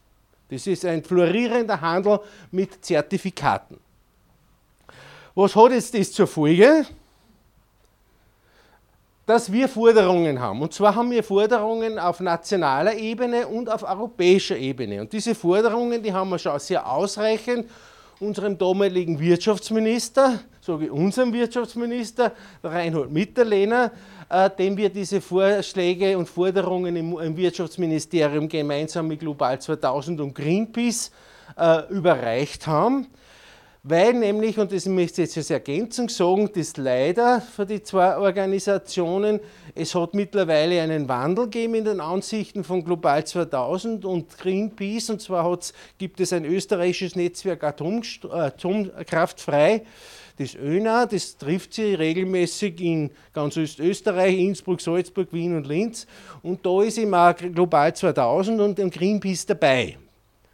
[0.48, 2.20] Das ist ein florierender Handel
[2.50, 3.78] mit Zertifikaten.
[5.34, 6.86] Was hat jetzt das zur Folge?
[9.28, 10.62] Dass wir Forderungen haben.
[10.62, 15.02] Und zwar haben wir Forderungen auf nationaler Ebene und auf europäischer Ebene.
[15.02, 17.66] Und diese Forderungen, die haben wir schon sehr ausreichend
[18.20, 22.32] unserem damaligen Wirtschaftsminister, sage ich unserem Wirtschaftsminister,
[22.64, 23.92] Reinhold Mitterlehner,
[24.30, 31.10] äh, dem wir diese Vorschläge und Forderungen im, Wirtschaftsministerium gemeinsam mit Global 2000 und Greenpeace
[31.54, 33.08] äh, überreicht haben
[33.82, 38.16] weil nämlich, und das möchte ich jetzt als Ergänzung sagen, das leider für die zwei
[38.16, 39.40] Organisationen,
[39.74, 45.22] es hat mittlerweile einen Wandel gegeben in den Ansichten von Global 2000 und Greenpeace, und
[45.22, 45.58] zwar
[45.96, 49.82] gibt es ein österreichisches Netzwerk Atomkraftfrei,
[50.38, 56.06] das ÖNA, das trifft sie regelmäßig in ganz Österreich, Innsbruck, Salzburg, Wien und Linz.
[56.42, 59.98] Und da ist eben auch Global 2000 und Greenpeace dabei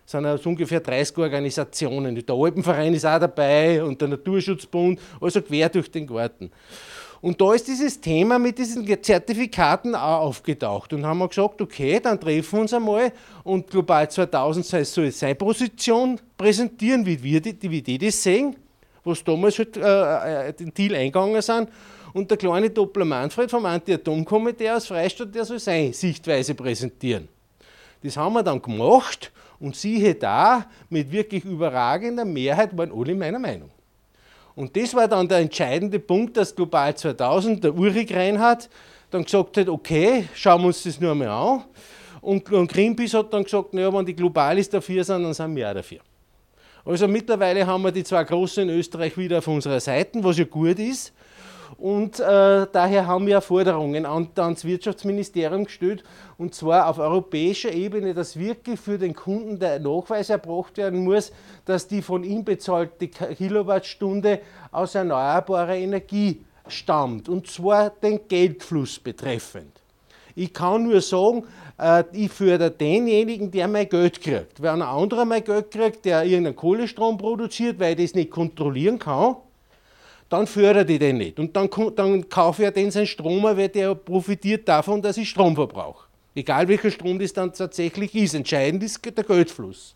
[0.04, 2.14] sind also ungefähr 30 Organisationen.
[2.14, 6.50] Der Alpenverein ist auch dabei und der Naturschutzbund, also quer durch den Garten.
[7.24, 11.98] Und da ist dieses Thema mit diesen Zertifikaten auch aufgetaucht und haben wir gesagt, okay,
[11.98, 13.12] dann treffen wir uns einmal
[13.44, 18.56] und Global 2000 soll seine Position präsentieren, wie, wir die, wie die das sehen,
[19.04, 21.70] was damals halt, äh, äh, den Deal eingegangen sind.
[22.12, 27.28] Und der kleine Doppler Manfred vom Anti-Atom-Komitee aus Freistadt, der soll seine Sichtweise präsentieren.
[28.02, 29.32] Das haben wir dann gemacht
[29.64, 33.70] und siehe da, mit wirklich überragender Mehrheit waren alle meiner Meinung.
[34.54, 38.68] Und das war dann der entscheidende Punkt, dass Global 2000, der Ulrich Reinhardt,
[39.10, 41.64] dann gesagt hat, okay, schauen wir uns das nur einmal an.
[42.20, 45.74] Und, Greenpeace hat dann gesagt, naja, wenn die Globalis dafür sind, dann sind wir auch
[45.74, 46.00] dafür.
[46.84, 50.44] Also mittlerweile haben wir die zwei Großen in Österreich wieder auf unserer Seite, was ja
[50.44, 51.14] gut ist.
[51.78, 56.04] Und äh, daher haben wir Forderungen an, ans Wirtschaftsministerium gestellt,
[56.38, 61.32] und zwar auf europäischer Ebene, dass wirklich für den Kunden der Nachweis erbracht werden muss,
[61.64, 64.40] dass die von ihm bezahlte Kilowattstunde
[64.72, 69.80] aus erneuerbarer Energie stammt, und zwar den Geldfluss betreffend.
[70.36, 71.44] Ich kann nur sagen,
[71.78, 74.60] äh, ich fördere denjenigen, der mein Geld kriegt.
[74.60, 78.98] Wenn ein anderer mein Geld kriegt, der irgendeinen Kohlestrom produziert, weil ich das nicht kontrollieren
[78.98, 79.36] kann,
[80.28, 81.38] dann fördert ich den nicht.
[81.38, 85.54] Und dann, dann kaufe ich den seinen Strom, weil der profitiert davon, dass ich Strom
[85.54, 86.06] verbrauche.
[86.34, 88.34] Egal welcher Strom das dann tatsächlich ist.
[88.34, 89.94] Entscheidend ist der Geldfluss.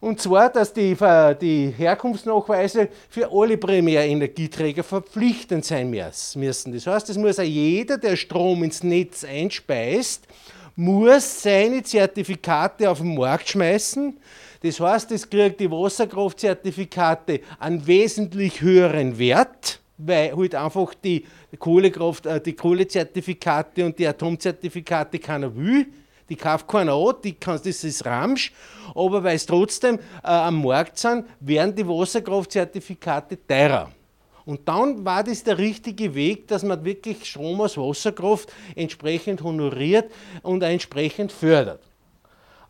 [0.00, 0.96] Und zwar, dass die,
[1.40, 6.72] die Herkunftsnachweise für alle Primärenergieträger verpflichtend sein müssen.
[6.72, 10.26] Das heißt, es muss auch jeder, der Strom ins Netz einspeist,
[10.74, 14.16] muss seine Zertifikate auf den Markt schmeißen,
[14.62, 21.26] das heißt, es kriegt die Wasserkraftzertifikate einen wesentlich höheren Wert, weil halt einfach die
[21.58, 25.86] Kohlekraft, äh, die Kohlezertifikate und die Atomzertifikate keiner will.
[26.28, 28.52] Die kauft keiner an, die kann, das ist Ramsch,
[28.94, 33.90] aber weil es trotzdem äh, am Markt sind, werden die Wasserkraftzertifikate teurer.
[34.44, 40.10] Und dann war das der richtige Weg, dass man wirklich Strom aus Wasserkraft entsprechend honoriert
[40.42, 41.89] und entsprechend fördert.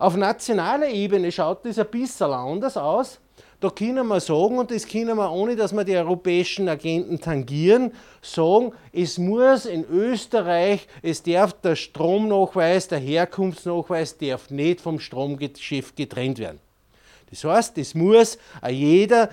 [0.00, 3.20] Auf nationaler Ebene schaut das ein bisschen anders aus.
[3.60, 7.92] Da können wir sagen, und das können wir ohne, dass wir die europäischen Agenten tangieren,
[8.22, 15.96] sagen, es muss in Österreich, es darf der Stromnachweis, der Herkunftsnachweis darf nicht vom Stromgeschäft
[15.96, 16.60] getrennt werden.
[17.28, 18.38] Das heißt, es muss
[18.70, 19.28] jeder,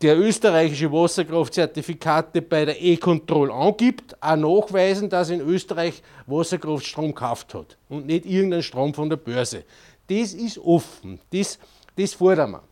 [0.00, 7.76] der österreichische Wasserkraftzertifikate bei der E-Control angibt, auch nachweisen, dass in Österreich Wasserkraftstrom gekauft hat
[7.90, 9.64] und nicht irgendeinen Strom von der Börse.
[10.10, 11.56] Das ist offen, das,
[11.96, 12.62] das fordern wir.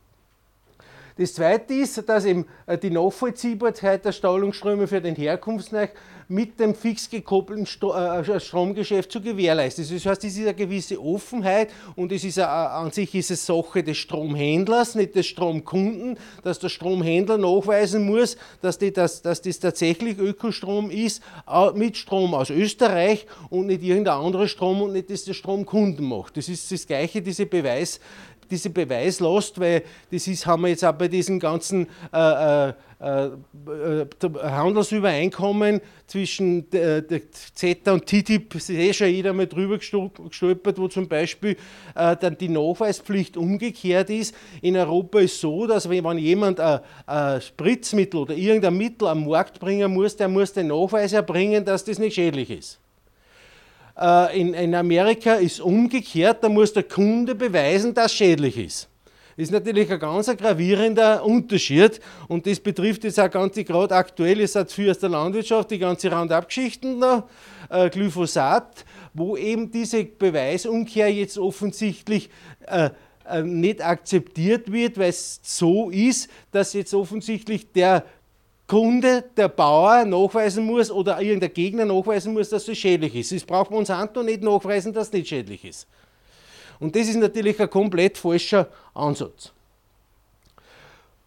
[1.16, 5.88] Das Zweite ist, dass eben äh, die Nachvollziehbarkeit der Stallungsströme für den Herkunftsnach
[6.28, 9.84] mit dem fix gekoppelten äh, Stromgeschäft zu gewährleisten.
[9.88, 13.46] Das heißt, es ist eine gewisse Offenheit und es ist eine, an sich ist es
[13.46, 19.40] Sache des Stromhändlers, nicht des Stromkunden, dass der Stromhändler nachweisen muss, dass, die, dass, dass
[19.40, 21.22] das tatsächlich Ökostrom ist,
[21.74, 26.36] mit Strom aus Österreich und nicht irgendein anderer Strom und nicht, dass der Stromkunden macht.
[26.36, 28.00] Das ist das Gleiche, diese Beweis,
[28.50, 34.06] diese Beweislast, weil das ist, haben wir jetzt auch bei diesen ganzen äh, äh, äh,
[34.42, 40.88] Handelsübereinkommen zwischen der, der CETA und TTIP, ist eh schon jeder mal drüber gestolpert, wo
[40.88, 41.56] zum Beispiel
[41.94, 44.34] äh, dann die Nachweispflicht umgekehrt ist.
[44.62, 49.28] In Europa ist es so, dass wenn jemand ein, ein Spritzmittel oder irgendein Mittel am
[49.28, 52.80] Markt bringen muss, der muss den Nachweis erbringen, dass das nicht schädlich ist.
[53.98, 58.88] Äh, in, in Amerika ist umgekehrt, da muss der Kunde beweisen, dass schädlich ist.
[59.36, 64.56] Ist natürlich ein ganz gravierender Unterschied und das betrifft jetzt auch ganz gerade aktuell, ist
[64.56, 67.02] halt für aus der Landwirtschaft die ganze Roundup-Geschichten
[67.70, 68.84] äh, Glyphosat,
[69.14, 72.30] wo eben diese Beweisumkehr jetzt offensichtlich
[72.66, 72.90] äh,
[73.28, 78.04] äh nicht akzeptiert wird, weil es so ist, dass jetzt offensichtlich der
[78.68, 83.32] Kunde, der Bauer nachweisen muss oder irgendein Gegner nachweisen muss, dass es schädlich ist.
[83.32, 85.88] Das braucht Monsanto nicht nachweisen, dass es nicht schädlich ist.
[86.78, 89.52] Und das ist natürlich ein komplett falscher Ansatz.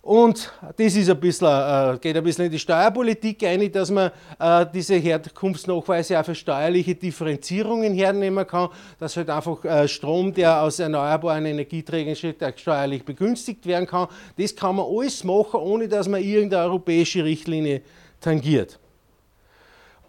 [0.03, 4.09] Und das ist ein bisschen, äh, geht ein bisschen in die Steuerpolitik ein, dass man
[4.39, 10.59] äh, diese Herkunftsnachweise auch für steuerliche Differenzierungen hernehmen kann, dass halt einfach äh, Strom, der
[10.59, 12.15] aus erneuerbaren Energieträgern
[12.55, 14.07] steuerlich begünstigt werden kann.
[14.37, 17.83] Das kann man alles machen, ohne dass man irgendeine europäische Richtlinie
[18.19, 18.79] tangiert.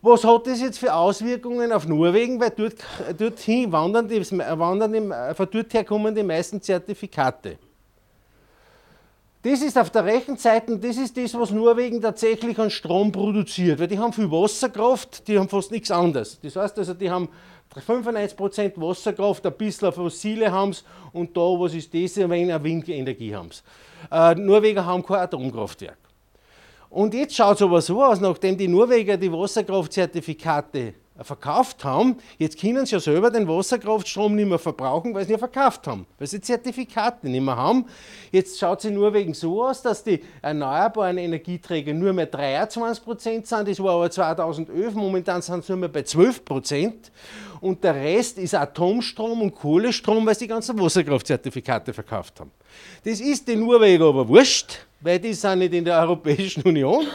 [0.01, 2.41] Was hat das jetzt für Auswirkungen auf Norwegen?
[2.41, 2.77] Weil dort,
[3.19, 7.59] dorthin wandern, die, wandern von dort her kommen die meisten Zertifikate.
[9.43, 13.81] Das ist auf der rechten Seite, das ist das, was Norwegen tatsächlich an Strom produziert,
[13.81, 16.39] weil die haben viel Wasserkraft, die haben fast nichts anderes.
[16.41, 17.29] Das heißt also, die haben
[17.75, 20.77] 95% Wasserkraft, ein bisschen fossile haben
[21.13, 23.51] und da, was ist das, ein wenig Windenergie haben
[24.11, 25.99] äh, Norweger haben kein Atomkraftwerk.
[26.91, 32.59] Und jetzt schaut es aber so aus, nachdem die Norweger die Wasserkraftzertifikate verkauft haben, jetzt
[32.59, 36.27] können sie ja selber den Wasserkraftstrom nicht mehr verbrauchen, weil sie ihn verkauft haben, weil
[36.27, 37.85] sie Zertifikate nicht mehr haben.
[38.31, 43.47] Jetzt schaut es in Norwegen so aus, dass die erneuerbaren Energieträger nur mehr 23 Prozent
[43.47, 47.13] sind, das war aber 2011, momentan sind sie nur mehr bei 12 Prozent.
[47.61, 52.51] Und der Rest ist Atomstrom und Kohlestrom, weil sie die ganzen Wasserkraftzertifikate verkauft haben.
[53.05, 57.07] Das ist den Norwegen aber wurscht, weil die sind nicht in der Europäischen Union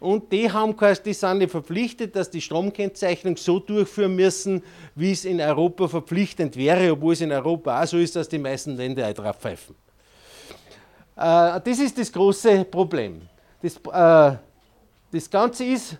[0.00, 0.74] und die, haben,
[1.04, 4.62] die sind verpflichtet, dass die Stromkennzeichnung so durchführen müssen,
[4.94, 8.38] wie es in Europa verpflichtend wäre, obwohl es in Europa auch so ist, dass die
[8.38, 9.76] meisten Länder auch drauf pfeifen.
[11.16, 13.20] Äh, das ist das große Problem.
[13.60, 14.38] Das, äh,
[15.12, 15.98] das Ganze ist,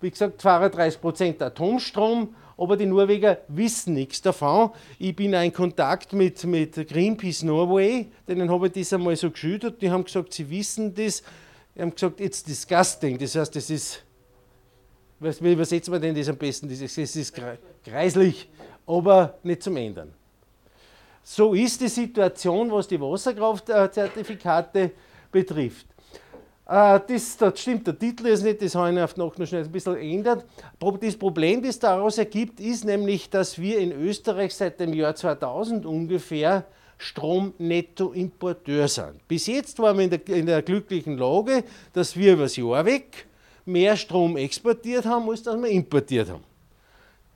[0.00, 4.70] wie gesagt, 32% Atomstrom, aber die Norweger wissen nichts davon.
[4.98, 9.30] Ich bin auch in Kontakt mit, mit Greenpeace Norway, denen habe ich das einmal so
[9.30, 11.22] geschildert, die haben gesagt, sie wissen das,
[11.78, 13.16] die haben gesagt, it's disgusting.
[13.16, 14.02] Das heißt, das ist,
[15.20, 16.68] wie übersetzen wir denn das am besten?
[16.68, 17.40] Das ist, das ist
[17.84, 18.48] kreislich,
[18.84, 20.12] aber nicht zum Ändern.
[21.22, 24.90] So ist die Situation, was die Wasserkraftzertifikate
[25.30, 25.86] betrifft.
[26.66, 29.70] Äh, das, das stimmt, der Titel ist nicht, das habe ich auf noch schnell ein
[29.70, 30.46] bisschen geändert.
[31.00, 35.86] Das Problem, das daraus ergibt, ist nämlich, dass wir in Österreich seit dem Jahr 2000
[35.86, 36.64] ungefähr
[36.98, 39.26] Stromnettoimporteur sind.
[39.26, 42.84] Bis jetzt waren wir in der, in der glücklichen Lage, dass wir über das Jahr
[42.84, 43.26] weg
[43.64, 46.44] mehr Strom exportiert haben, als dass wir importiert haben.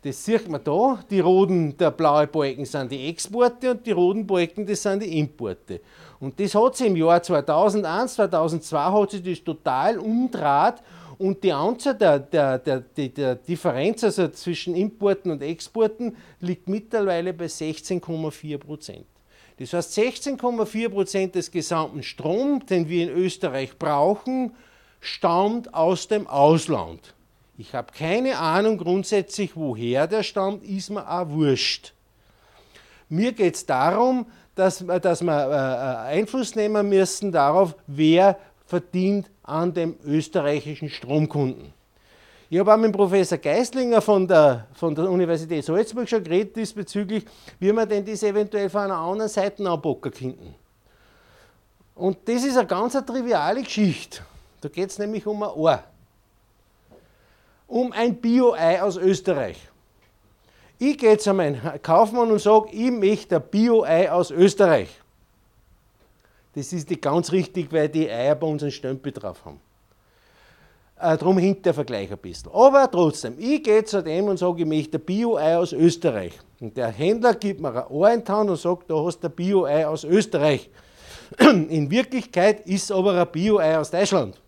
[0.03, 4.27] Das sieht man da, die roten, der blaue Balken sind die Exporte und die roten
[4.27, 5.81] Balken, das sind die Importe.
[6.19, 10.83] Und das hat sich im Jahr 2001, 2002 hat sich das total umdraht
[11.19, 17.33] und die Anzahl der, der, der, der, Differenz also zwischen Importen und Exporten liegt mittlerweile
[17.33, 19.07] bei 16,4 Prozent.
[19.63, 24.57] Das heißt, 16,4 Prozent des gesamten Stroms, den wir in Österreich brauchen,
[25.01, 27.15] stammt aus dem Ausland.
[27.57, 31.93] Ich habe keine Ahnung grundsätzlich, woher der stammt, ist mir auch wurscht.
[33.09, 39.73] Mir geht es darum, dass, dass wir äh, Einfluss nehmen müssen darauf, wer verdient an
[39.75, 41.73] dem österreichischen Stromkunden.
[42.53, 47.25] Ich habe auch mit Professor Geistlinger von der, von der Universität Salzburg schon geredet diesbezüglich,
[47.59, 50.55] wie man denn das eventuell von einer anderen Seite anbocken könnten.
[51.95, 54.21] Und das ist eine ganz eine triviale Geschichte.
[54.61, 55.83] Da geht es nämlich um ein Ohr.
[57.69, 59.57] Um ein Bio-Ei aus Österreich.
[60.79, 64.91] Ich gehe zu meinem Kaufmann und sage, ich möchte ein Bio-Ei aus Österreich.
[66.55, 69.72] Das ist nicht ganz richtig, weil die Eier bei uns einen Stempel drauf haben.
[71.03, 72.53] Äh, darum hinkt der Vergleich ein bisschen.
[72.53, 76.33] Aber trotzdem, ich gehe zu dem und sage, ich möchte ein Bio-Ei aus Österreich.
[76.61, 79.27] Und der Händler gibt mir ein Ohr in die Hand und sagt, da hast du
[79.27, 80.71] ein Bio-Ei aus Österreich.
[81.41, 84.41] In Wirklichkeit ist es aber ein Bio-Ei aus Deutschland.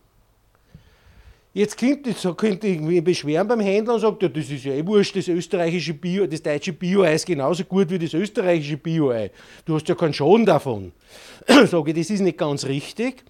[1.53, 4.65] Jetzt könnte ich, so könnte ich mich beschweren beim Händler und sagen, ja, das ist
[4.65, 8.77] ja eh wurscht, das österreichische Bio, das deutsche Bio-Ei ist genauso gut wie das österreichische
[8.77, 9.33] Bio-Ei.
[9.65, 10.93] Du hast ja keinen Schaden davon.
[11.67, 13.25] Sage ich, das ist nicht ganz richtig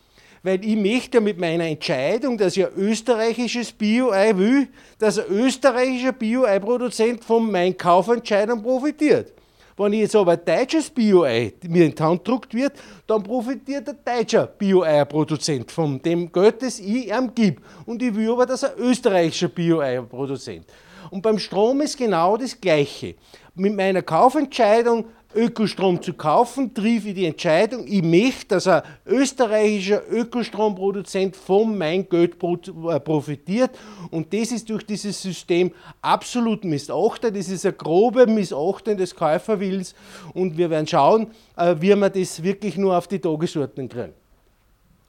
[0.45, 4.69] weil ich möchte mit meiner Entscheidung, dass ich ein österreichisches Bio-Ei will,
[4.99, 9.33] dass ein österreichischer Bio-Ei-Produzent von meiner Kaufentscheidung profitiert.
[9.77, 12.75] Wenn ich jetzt aber ein deutsches Bio-Ei mir in die Hand gedruckt wird,
[13.07, 17.63] dann profitiert der deutsche Bio-Ei-Produzent von dem Geld, das ich ihm gebe.
[17.87, 20.67] Und ich will aber, dass ein österreichischer Bio-Ei-Produzent.
[21.11, 23.15] Und beim Strom ist genau das Gleiche.
[23.55, 30.03] Mit meiner Kaufentscheidung Ökostrom zu kaufen, triff ich die Entscheidung, ich möchte, dass ein österreichischer
[30.11, 33.71] Ökostromproduzent von mein Geld äh, profitiert.
[34.11, 37.37] Und das ist durch dieses System absolut missachtet.
[37.37, 39.95] Das ist eine grobe Missachtung des Käuferwillens.
[40.33, 44.15] Und wir werden schauen, äh, wie wir das wirklich nur auf die Tagesordnung kriegen.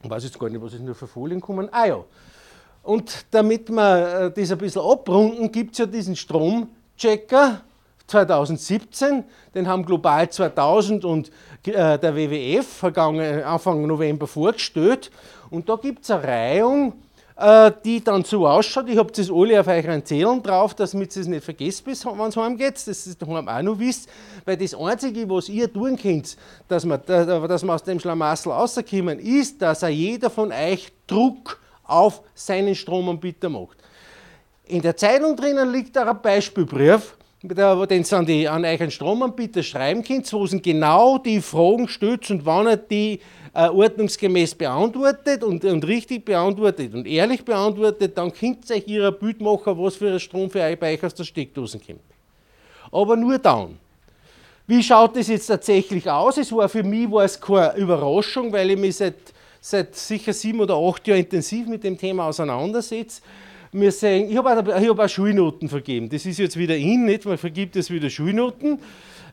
[0.02, 1.68] Ich weiß jetzt gar nicht, was ist nur für Folien kommen.
[1.72, 2.04] Ah ja.
[2.82, 7.62] Und damit wir äh, das ein bisschen abrunden, gibt es ja diesen Stromchecker
[8.06, 11.30] 2017, den haben Global 2000 und
[11.64, 15.10] äh, der WWF vergangen, Anfang November vorgestellt.
[15.50, 16.92] Und da gibt es eine Reihung,
[17.36, 18.88] äh, die dann so ausschaut.
[18.88, 22.36] Ich habe das alle auf euren Zählen drauf, damit ihr es nicht vergesst, wenn es
[22.36, 22.74] heimgeht.
[22.74, 24.08] Das ist daheim auch noch wisst.
[24.44, 26.36] Weil das Einzige, was ihr tun könnt,
[26.68, 31.60] dass man, dass man aus dem Schlamassel rauskommen, ist, dass er jeder von euch Druck
[31.84, 33.78] auf seinen Stromanbieter macht.
[34.64, 37.15] In der Zeitung drinnen liegt auch ein Beispielbrief,
[37.48, 42.30] den sie an, die, an einen Stromanbieter schreiben könnt, wo sie genau die Fragen stellt
[42.30, 43.20] und wann er die
[43.54, 49.10] äh, ordnungsgemäß beantwortet und, und, richtig beantwortet und ehrlich beantwortet, dann könnt ihr euch ihr
[49.12, 52.00] Bild machen, was für ein Strom für euch bei euch aus der Steckdose kommt.
[52.92, 53.78] Aber nur dann.
[54.66, 56.38] Wie schaut das jetzt tatsächlich aus?
[56.38, 59.14] Es war für mich war es keine Überraschung, weil ich mich seit,
[59.60, 63.22] seit sicher sieben oder acht Jahren intensiv mit dem Thema auseinandersetze
[63.80, 66.08] wir sehen, ich habe hab auch Schulnoten vergeben.
[66.08, 67.24] Das ist jetzt wieder in, nicht?
[67.24, 68.78] Man vergibt jetzt wieder Schulnoten.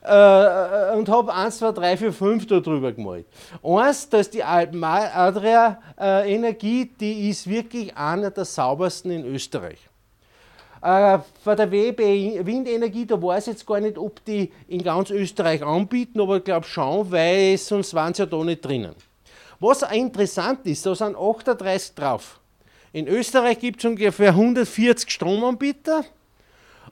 [0.02, 3.24] Äh, und habe 1, 2, 3, 4, 5 da drüber gemalt.
[3.62, 6.54] Eins, da ist die Adria äh,
[7.00, 9.78] die ist wirklich einer der saubersten in Österreich.
[10.82, 15.08] Äh, bei der WB Windenergie, da weiß ich jetzt gar nicht, ob die in ganz
[15.08, 18.94] Österreich anbieten, aber ich glaube schon, weil sonst waren sie ja da nicht drinnen.
[19.58, 22.40] Was interessant ist, da sind 38 drauf.
[22.94, 26.04] In Österreich gibt es ungefähr 140 Stromanbieter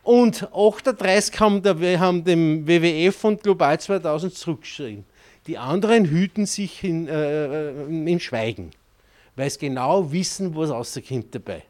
[0.02, 5.04] und 38 haben, der, haben dem WWF und Global 2000 zurückgeschrieben.
[5.46, 8.72] Die anderen hüten sich in, äh, äh im Schweigen,
[9.36, 11.62] weil sie genau wissen, was rauskommt dabei.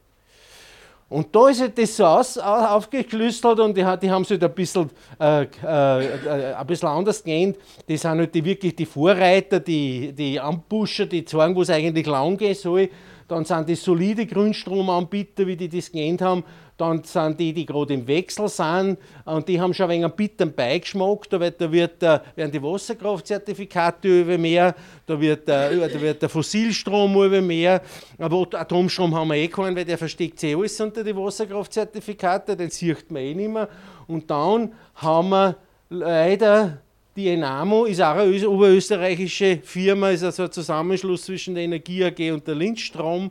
[1.09, 4.53] Und da ist halt das so aus, aufgeklüstert und die, die haben es halt ein
[4.55, 7.57] bisschen, äh, äh, ein bisschen anders genannt.
[7.87, 12.07] Das sind halt die, wirklich die Vorreiter, die, die Ampuscher, die zeigen, wo es eigentlich
[12.07, 12.89] lang gehen soll
[13.27, 16.43] dann sind die solide Grünstromanbieter, wie die das genannt haben,
[16.77, 20.15] dann sind die, die gerade im Wechsel sind und die haben schon ein wenig einen
[20.15, 26.21] bitteren Beigeschmack, da, wird, da wird, werden die Wasserkraftzertifikate über mehr, da wird, da wird
[26.21, 27.81] der Fossilstrom über mehr,
[28.17, 32.69] aber Atomstrom haben wir eh keinen, weil der versteckt sich alles unter die Wasserkraftzertifikate, den
[32.69, 33.69] sieht man eh nicht mehr.
[34.07, 35.55] Und dann haben wir
[35.89, 36.79] leider
[37.15, 42.31] die Enamo ist auch eine oberösterreichische Firma, ist also ein Zusammenschluss zwischen der Energie AG
[42.31, 43.27] und der Lindstrom.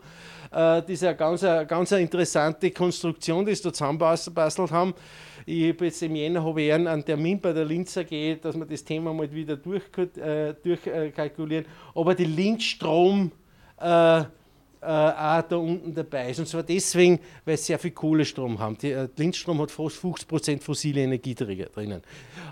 [0.50, 4.94] Äh, das ist eine ganz, ganz interessante Konstruktion, die sie da zusammengebastelt haben.
[5.44, 8.64] Ich habe jetzt im Jänner habe ich einen Termin bei der Linz AG, dass wir
[8.64, 11.64] das Thema mal wieder durchkalkulieren.
[11.64, 13.32] Äh, Aber die Lindstrom
[13.80, 14.22] äh,
[14.82, 16.40] äh, auch da unten dabei ist.
[16.40, 18.76] Und zwar deswegen, weil sie sehr viel Kohlestrom haben.
[18.78, 22.02] Die, äh, Lindstrom hat fast 50% fossile Energie drinnen.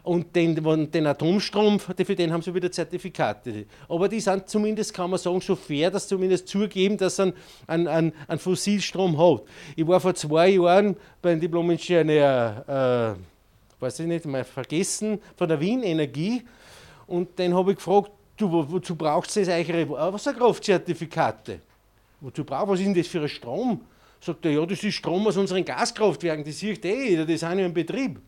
[0.02, 3.66] Und den, den Atomstrom, für den haben sie wieder Zertifikate.
[3.88, 7.34] Aber die sind zumindest, kann man sagen, so fair, dass sie zumindest zugeben, dass sie
[7.66, 9.42] einen, einen, einen Fossilstrom hat.
[9.76, 13.16] Ich war vor zwei Jahren beim Diplom-Ingenieur
[13.80, 16.42] weiß ich nicht, mal vergessen, von der Wien Energie.
[17.06, 21.60] Und den habe ich gefragt, du, wo, wozu brauchst du jetzt eure Wasserkraftzertifikate?
[22.20, 23.80] Wozu brauchst was ist denn das für ein Strom?
[24.20, 27.58] Sagt er, ja, das ist Strom aus unseren Gaskraftwerken, das sieht eh jeder, die sind
[27.58, 28.20] ja im Betrieb.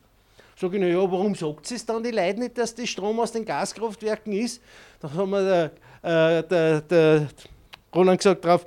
[0.57, 3.32] Sag ich, na ja, warum sagt es dann die Leute nicht, dass das Strom aus
[3.32, 4.62] den Gaskraftwerken ist?
[5.01, 5.70] Da haben wir
[6.03, 7.28] der, äh, der, der
[7.95, 8.64] Roland gesagt drauf,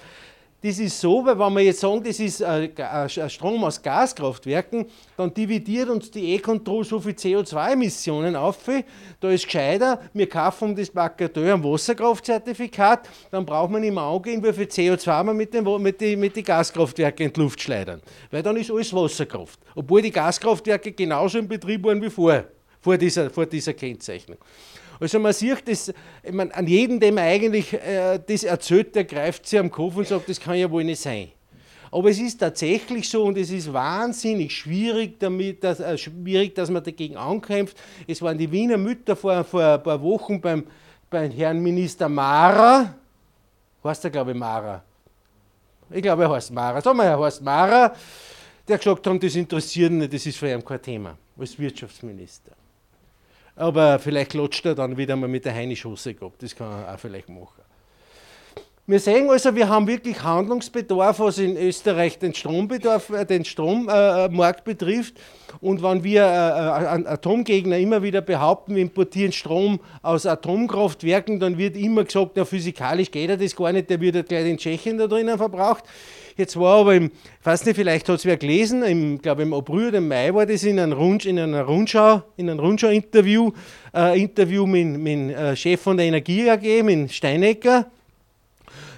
[0.65, 5.31] das ist so, weil wenn wir jetzt sagen, das ist ein Strom aus Gaskraftwerken, dann
[5.31, 8.57] dividiert uns die E-Control so viel CO2-Emissionen auf.
[9.19, 14.43] Da ist gescheiter, wir kaufen das Bagatell ein Wasserkraftzertifikat, dann braucht man nicht mehr angehen,
[14.43, 18.01] wie viel CO2 wir mit den, mit die, mit den Gaskraftwerken in die Luft schleudern.
[18.31, 19.59] Weil dann ist alles Wasserkraft.
[19.75, 22.47] Obwohl die Gaskraftwerke genauso im Betrieb waren wie vorher,
[22.81, 24.39] vor dieser, vor dieser Kennzeichnung.
[24.99, 25.93] Also man sieht das,
[26.31, 30.29] meine, an jedem, dem eigentlich äh, das erzählt, der greift sich am Kopf und sagt,
[30.29, 31.29] das kann ja wohl nicht sein.
[31.91, 36.69] Aber es ist tatsächlich so und es ist wahnsinnig schwierig, damit, dass, äh, schwierig, dass
[36.69, 37.77] man dagegen ankämpft.
[38.07, 40.65] Es waren die Wiener Mütter vor, vor ein paar Wochen beim,
[41.09, 42.93] beim Herrn Minister Mara,
[43.83, 44.83] heißt er glaube ich Mara,
[45.89, 47.93] ich glaube er heißt Mara, sagen wir, er heißt Mara,
[48.67, 52.51] der gesagt haben, das interessiert nicht, das ist für ihn kein Thema, als Wirtschaftsminister.
[53.55, 56.43] Aber vielleicht lutscht er dann wieder mal mit der Heinischosse gehabt.
[56.43, 57.61] Das kann er auch vielleicht machen.
[58.87, 64.63] Wir sehen also, wir haben wirklich Handlungsbedarf, was in Österreich den Strombedarf, äh, den Strommarkt
[64.63, 65.15] betrifft.
[65.59, 71.57] Und wenn wir äh, äh Atomgegner immer wieder behaupten, wir importieren Strom aus Atomkraftwerken, dann
[71.57, 74.57] wird immer gesagt, na, physikalisch geht er das gar nicht, der wird ja gleich in
[74.57, 75.85] Tschechien da drinnen verbraucht.
[76.37, 79.53] Jetzt war aber, im, ich weiß nicht, vielleicht hat es wer gelesen, im, glaube im
[79.53, 83.51] April oder im Mai war das in, einem Rundsch, in einer Rundschau, in einem Rundschau-Interview,
[83.95, 87.85] äh, Interview mit, mit dem äh, Chef von der Energie AG, mit Steinecker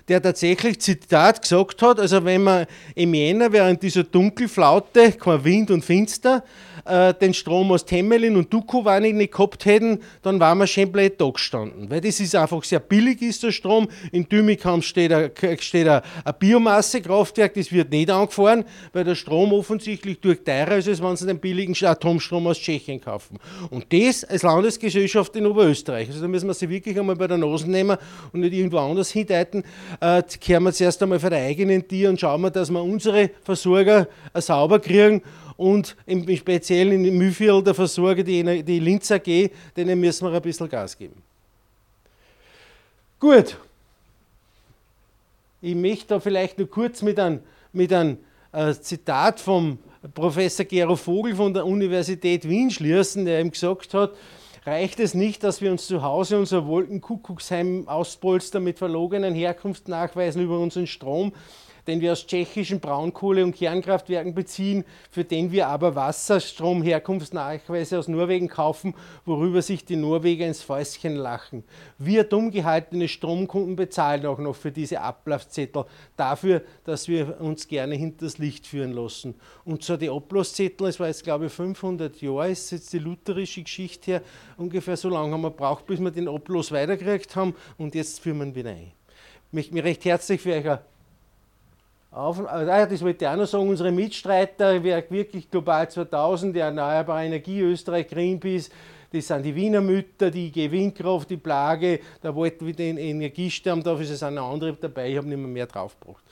[0.08, 2.66] der tatsächlich Zitat gesagt hat, also wenn man
[2.96, 6.44] im Jänner während dieser Dunkelflaute, kein Wind und Finster,
[6.88, 11.20] äh, den Strom aus Temelin und Dukovany nicht gehabt hätten, dann waren wir schon blöd
[11.20, 11.90] da gestanden.
[11.90, 13.88] Weil das ist einfach sehr billig, ist der Strom.
[14.12, 16.02] In Dümikam steht ein, steht ein,
[16.40, 21.28] Biomassekraftwerk, das wird nicht angefahren, weil der Strom offensichtlich durch teurer ist, als wenn sie
[21.28, 23.38] den billigen Atomstrom aus Tschechien kaufen.
[23.70, 26.08] Und das als Landesgesellschaft in Oberösterreich.
[26.10, 27.98] Also da müssen wir sie wirklich einmal bei der Nase nehmen
[28.32, 29.64] und nicht irgendwo anders hindeuten.
[30.00, 33.32] Äh, kehren wir zuerst einmal für die eigenen Tier und schauen wir, dass wir unsere
[33.44, 35.22] Versorger äh, sauber kriegen
[35.58, 40.42] und im Speziellen in Mühlviertel der Versorger, die, die Linz AG, denen müssen wir ein
[40.42, 41.22] bisschen Gas geben.
[43.20, 43.58] Gut.
[45.60, 47.42] Ich möchte da vielleicht nur kurz mit einem,
[47.74, 48.20] mit einem
[48.52, 49.80] äh, Zitat vom
[50.14, 54.12] Professor Gero Vogel von der Universität Wien schließen, der ihm gesagt hat,
[54.66, 60.60] reicht es nicht, dass wir uns zu Hause unser Wolkenkuckucksheim auspolstern mit verlogenen Herkunftsnachweisen über
[60.60, 61.34] unseren Strom,
[61.88, 68.50] den wir aus tschechischen Braunkohle- und Kernkraftwerken beziehen, für den wir aber Wasserstromherkunftsnachweise aus Norwegen
[68.50, 68.94] kaufen,
[69.26, 71.64] worüber sich die Norweger ins Fäustchen lachen.
[71.98, 75.86] Wir dumm gehaltene Stromkunden bezahlen auch noch für diese Ablaufzettel,
[76.16, 79.36] dafür, dass wir uns gerne hinters Licht führen lassen.
[79.64, 83.64] Und so die Ablaufzettel, es war jetzt glaube ich 500 Jahre, ist jetzt die lutherische
[83.64, 84.22] Geschichte her,
[84.58, 88.40] ungefähr so lange haben wir braucht, bis wir den Ablass weitergekriegt haben und jetzt führen
[88.40, 88.92] wir ihn wieder ein.
[89.48, 90.97] Ich möchte mich recht herzlich für euch
[92.18, 97.26] auf, also das wollte ich auch noch sagen, unsere Mitstreiter, wirklich Global 2000, die Erneuerbare
[97.26, 98.70] Energie, Österreich, Greenpeace,
[99.12, 103.84] das sind die Wiener Mütter, die IG Windkraft, die Plage, da wollten wir den Energiestern,
[103.84, 106.24] dafür ist es eine andere dabei, ich habe nicht mehr, mehr draufgebracht.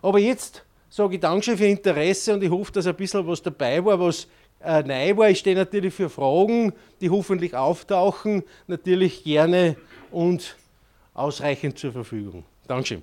[0.00, 3.84] Aber jetzt sage ich Dankeschön für Interesse und ich hoffe, dass ein bisschen was dabei
[3.84, 4.28] war, was
[4.62, 5.30] äh, neu war.
[5.30, 9.76] Ich stehe natürlich für Fragen, die hoffentlich auftauchen, natürlich gerne
[10.10, 10.56] und
[11.14, 12.44] ausreichend zur Verfügung.
[12.66, 13.02] Dankeschön.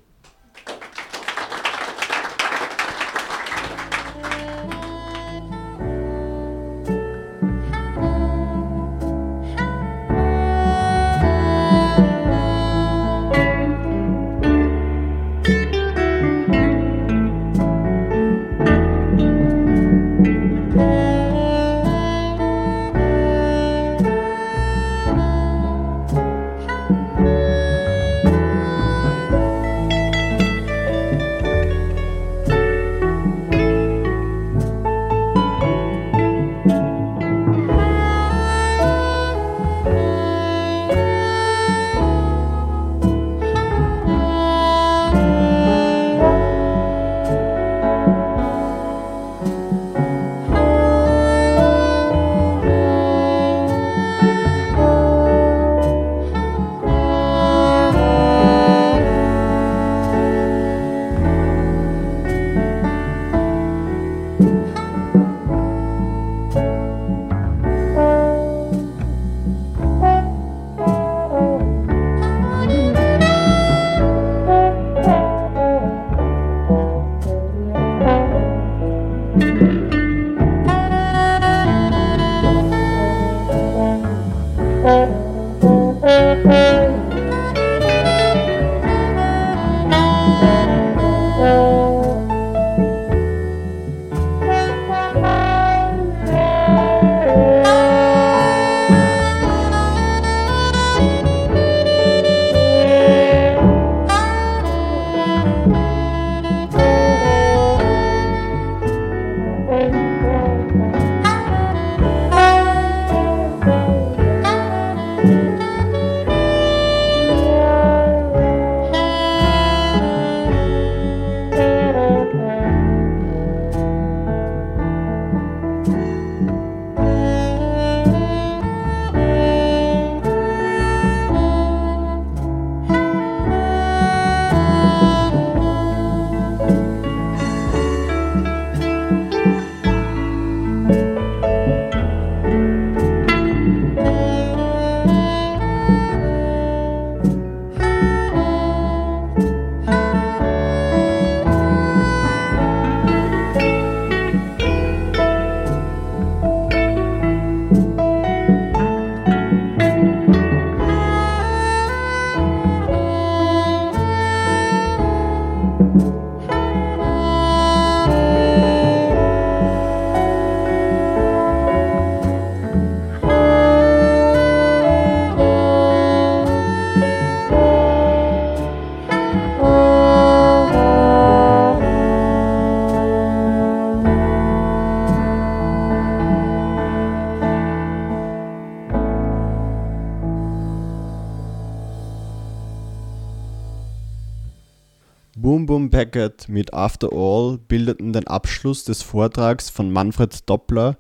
[196.10, 200.98] Beckett mit After All bildeten den Abschluss des Vortrags von Manfred Doppler,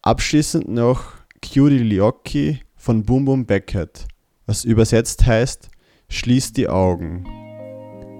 [0.02, 4.08] Abschließend noch Cutie Liocchi von Boom Boom Beckett,
[4.46, 5.70] was übersetzt heißt,
[6.08, 7.26] schließt die Augen.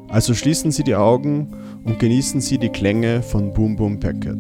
[0.10, 1.56] Also schließen Sie die Augen
[1.86, 4.40] und genießen Sie die Klänge von Boom Boom Beckett.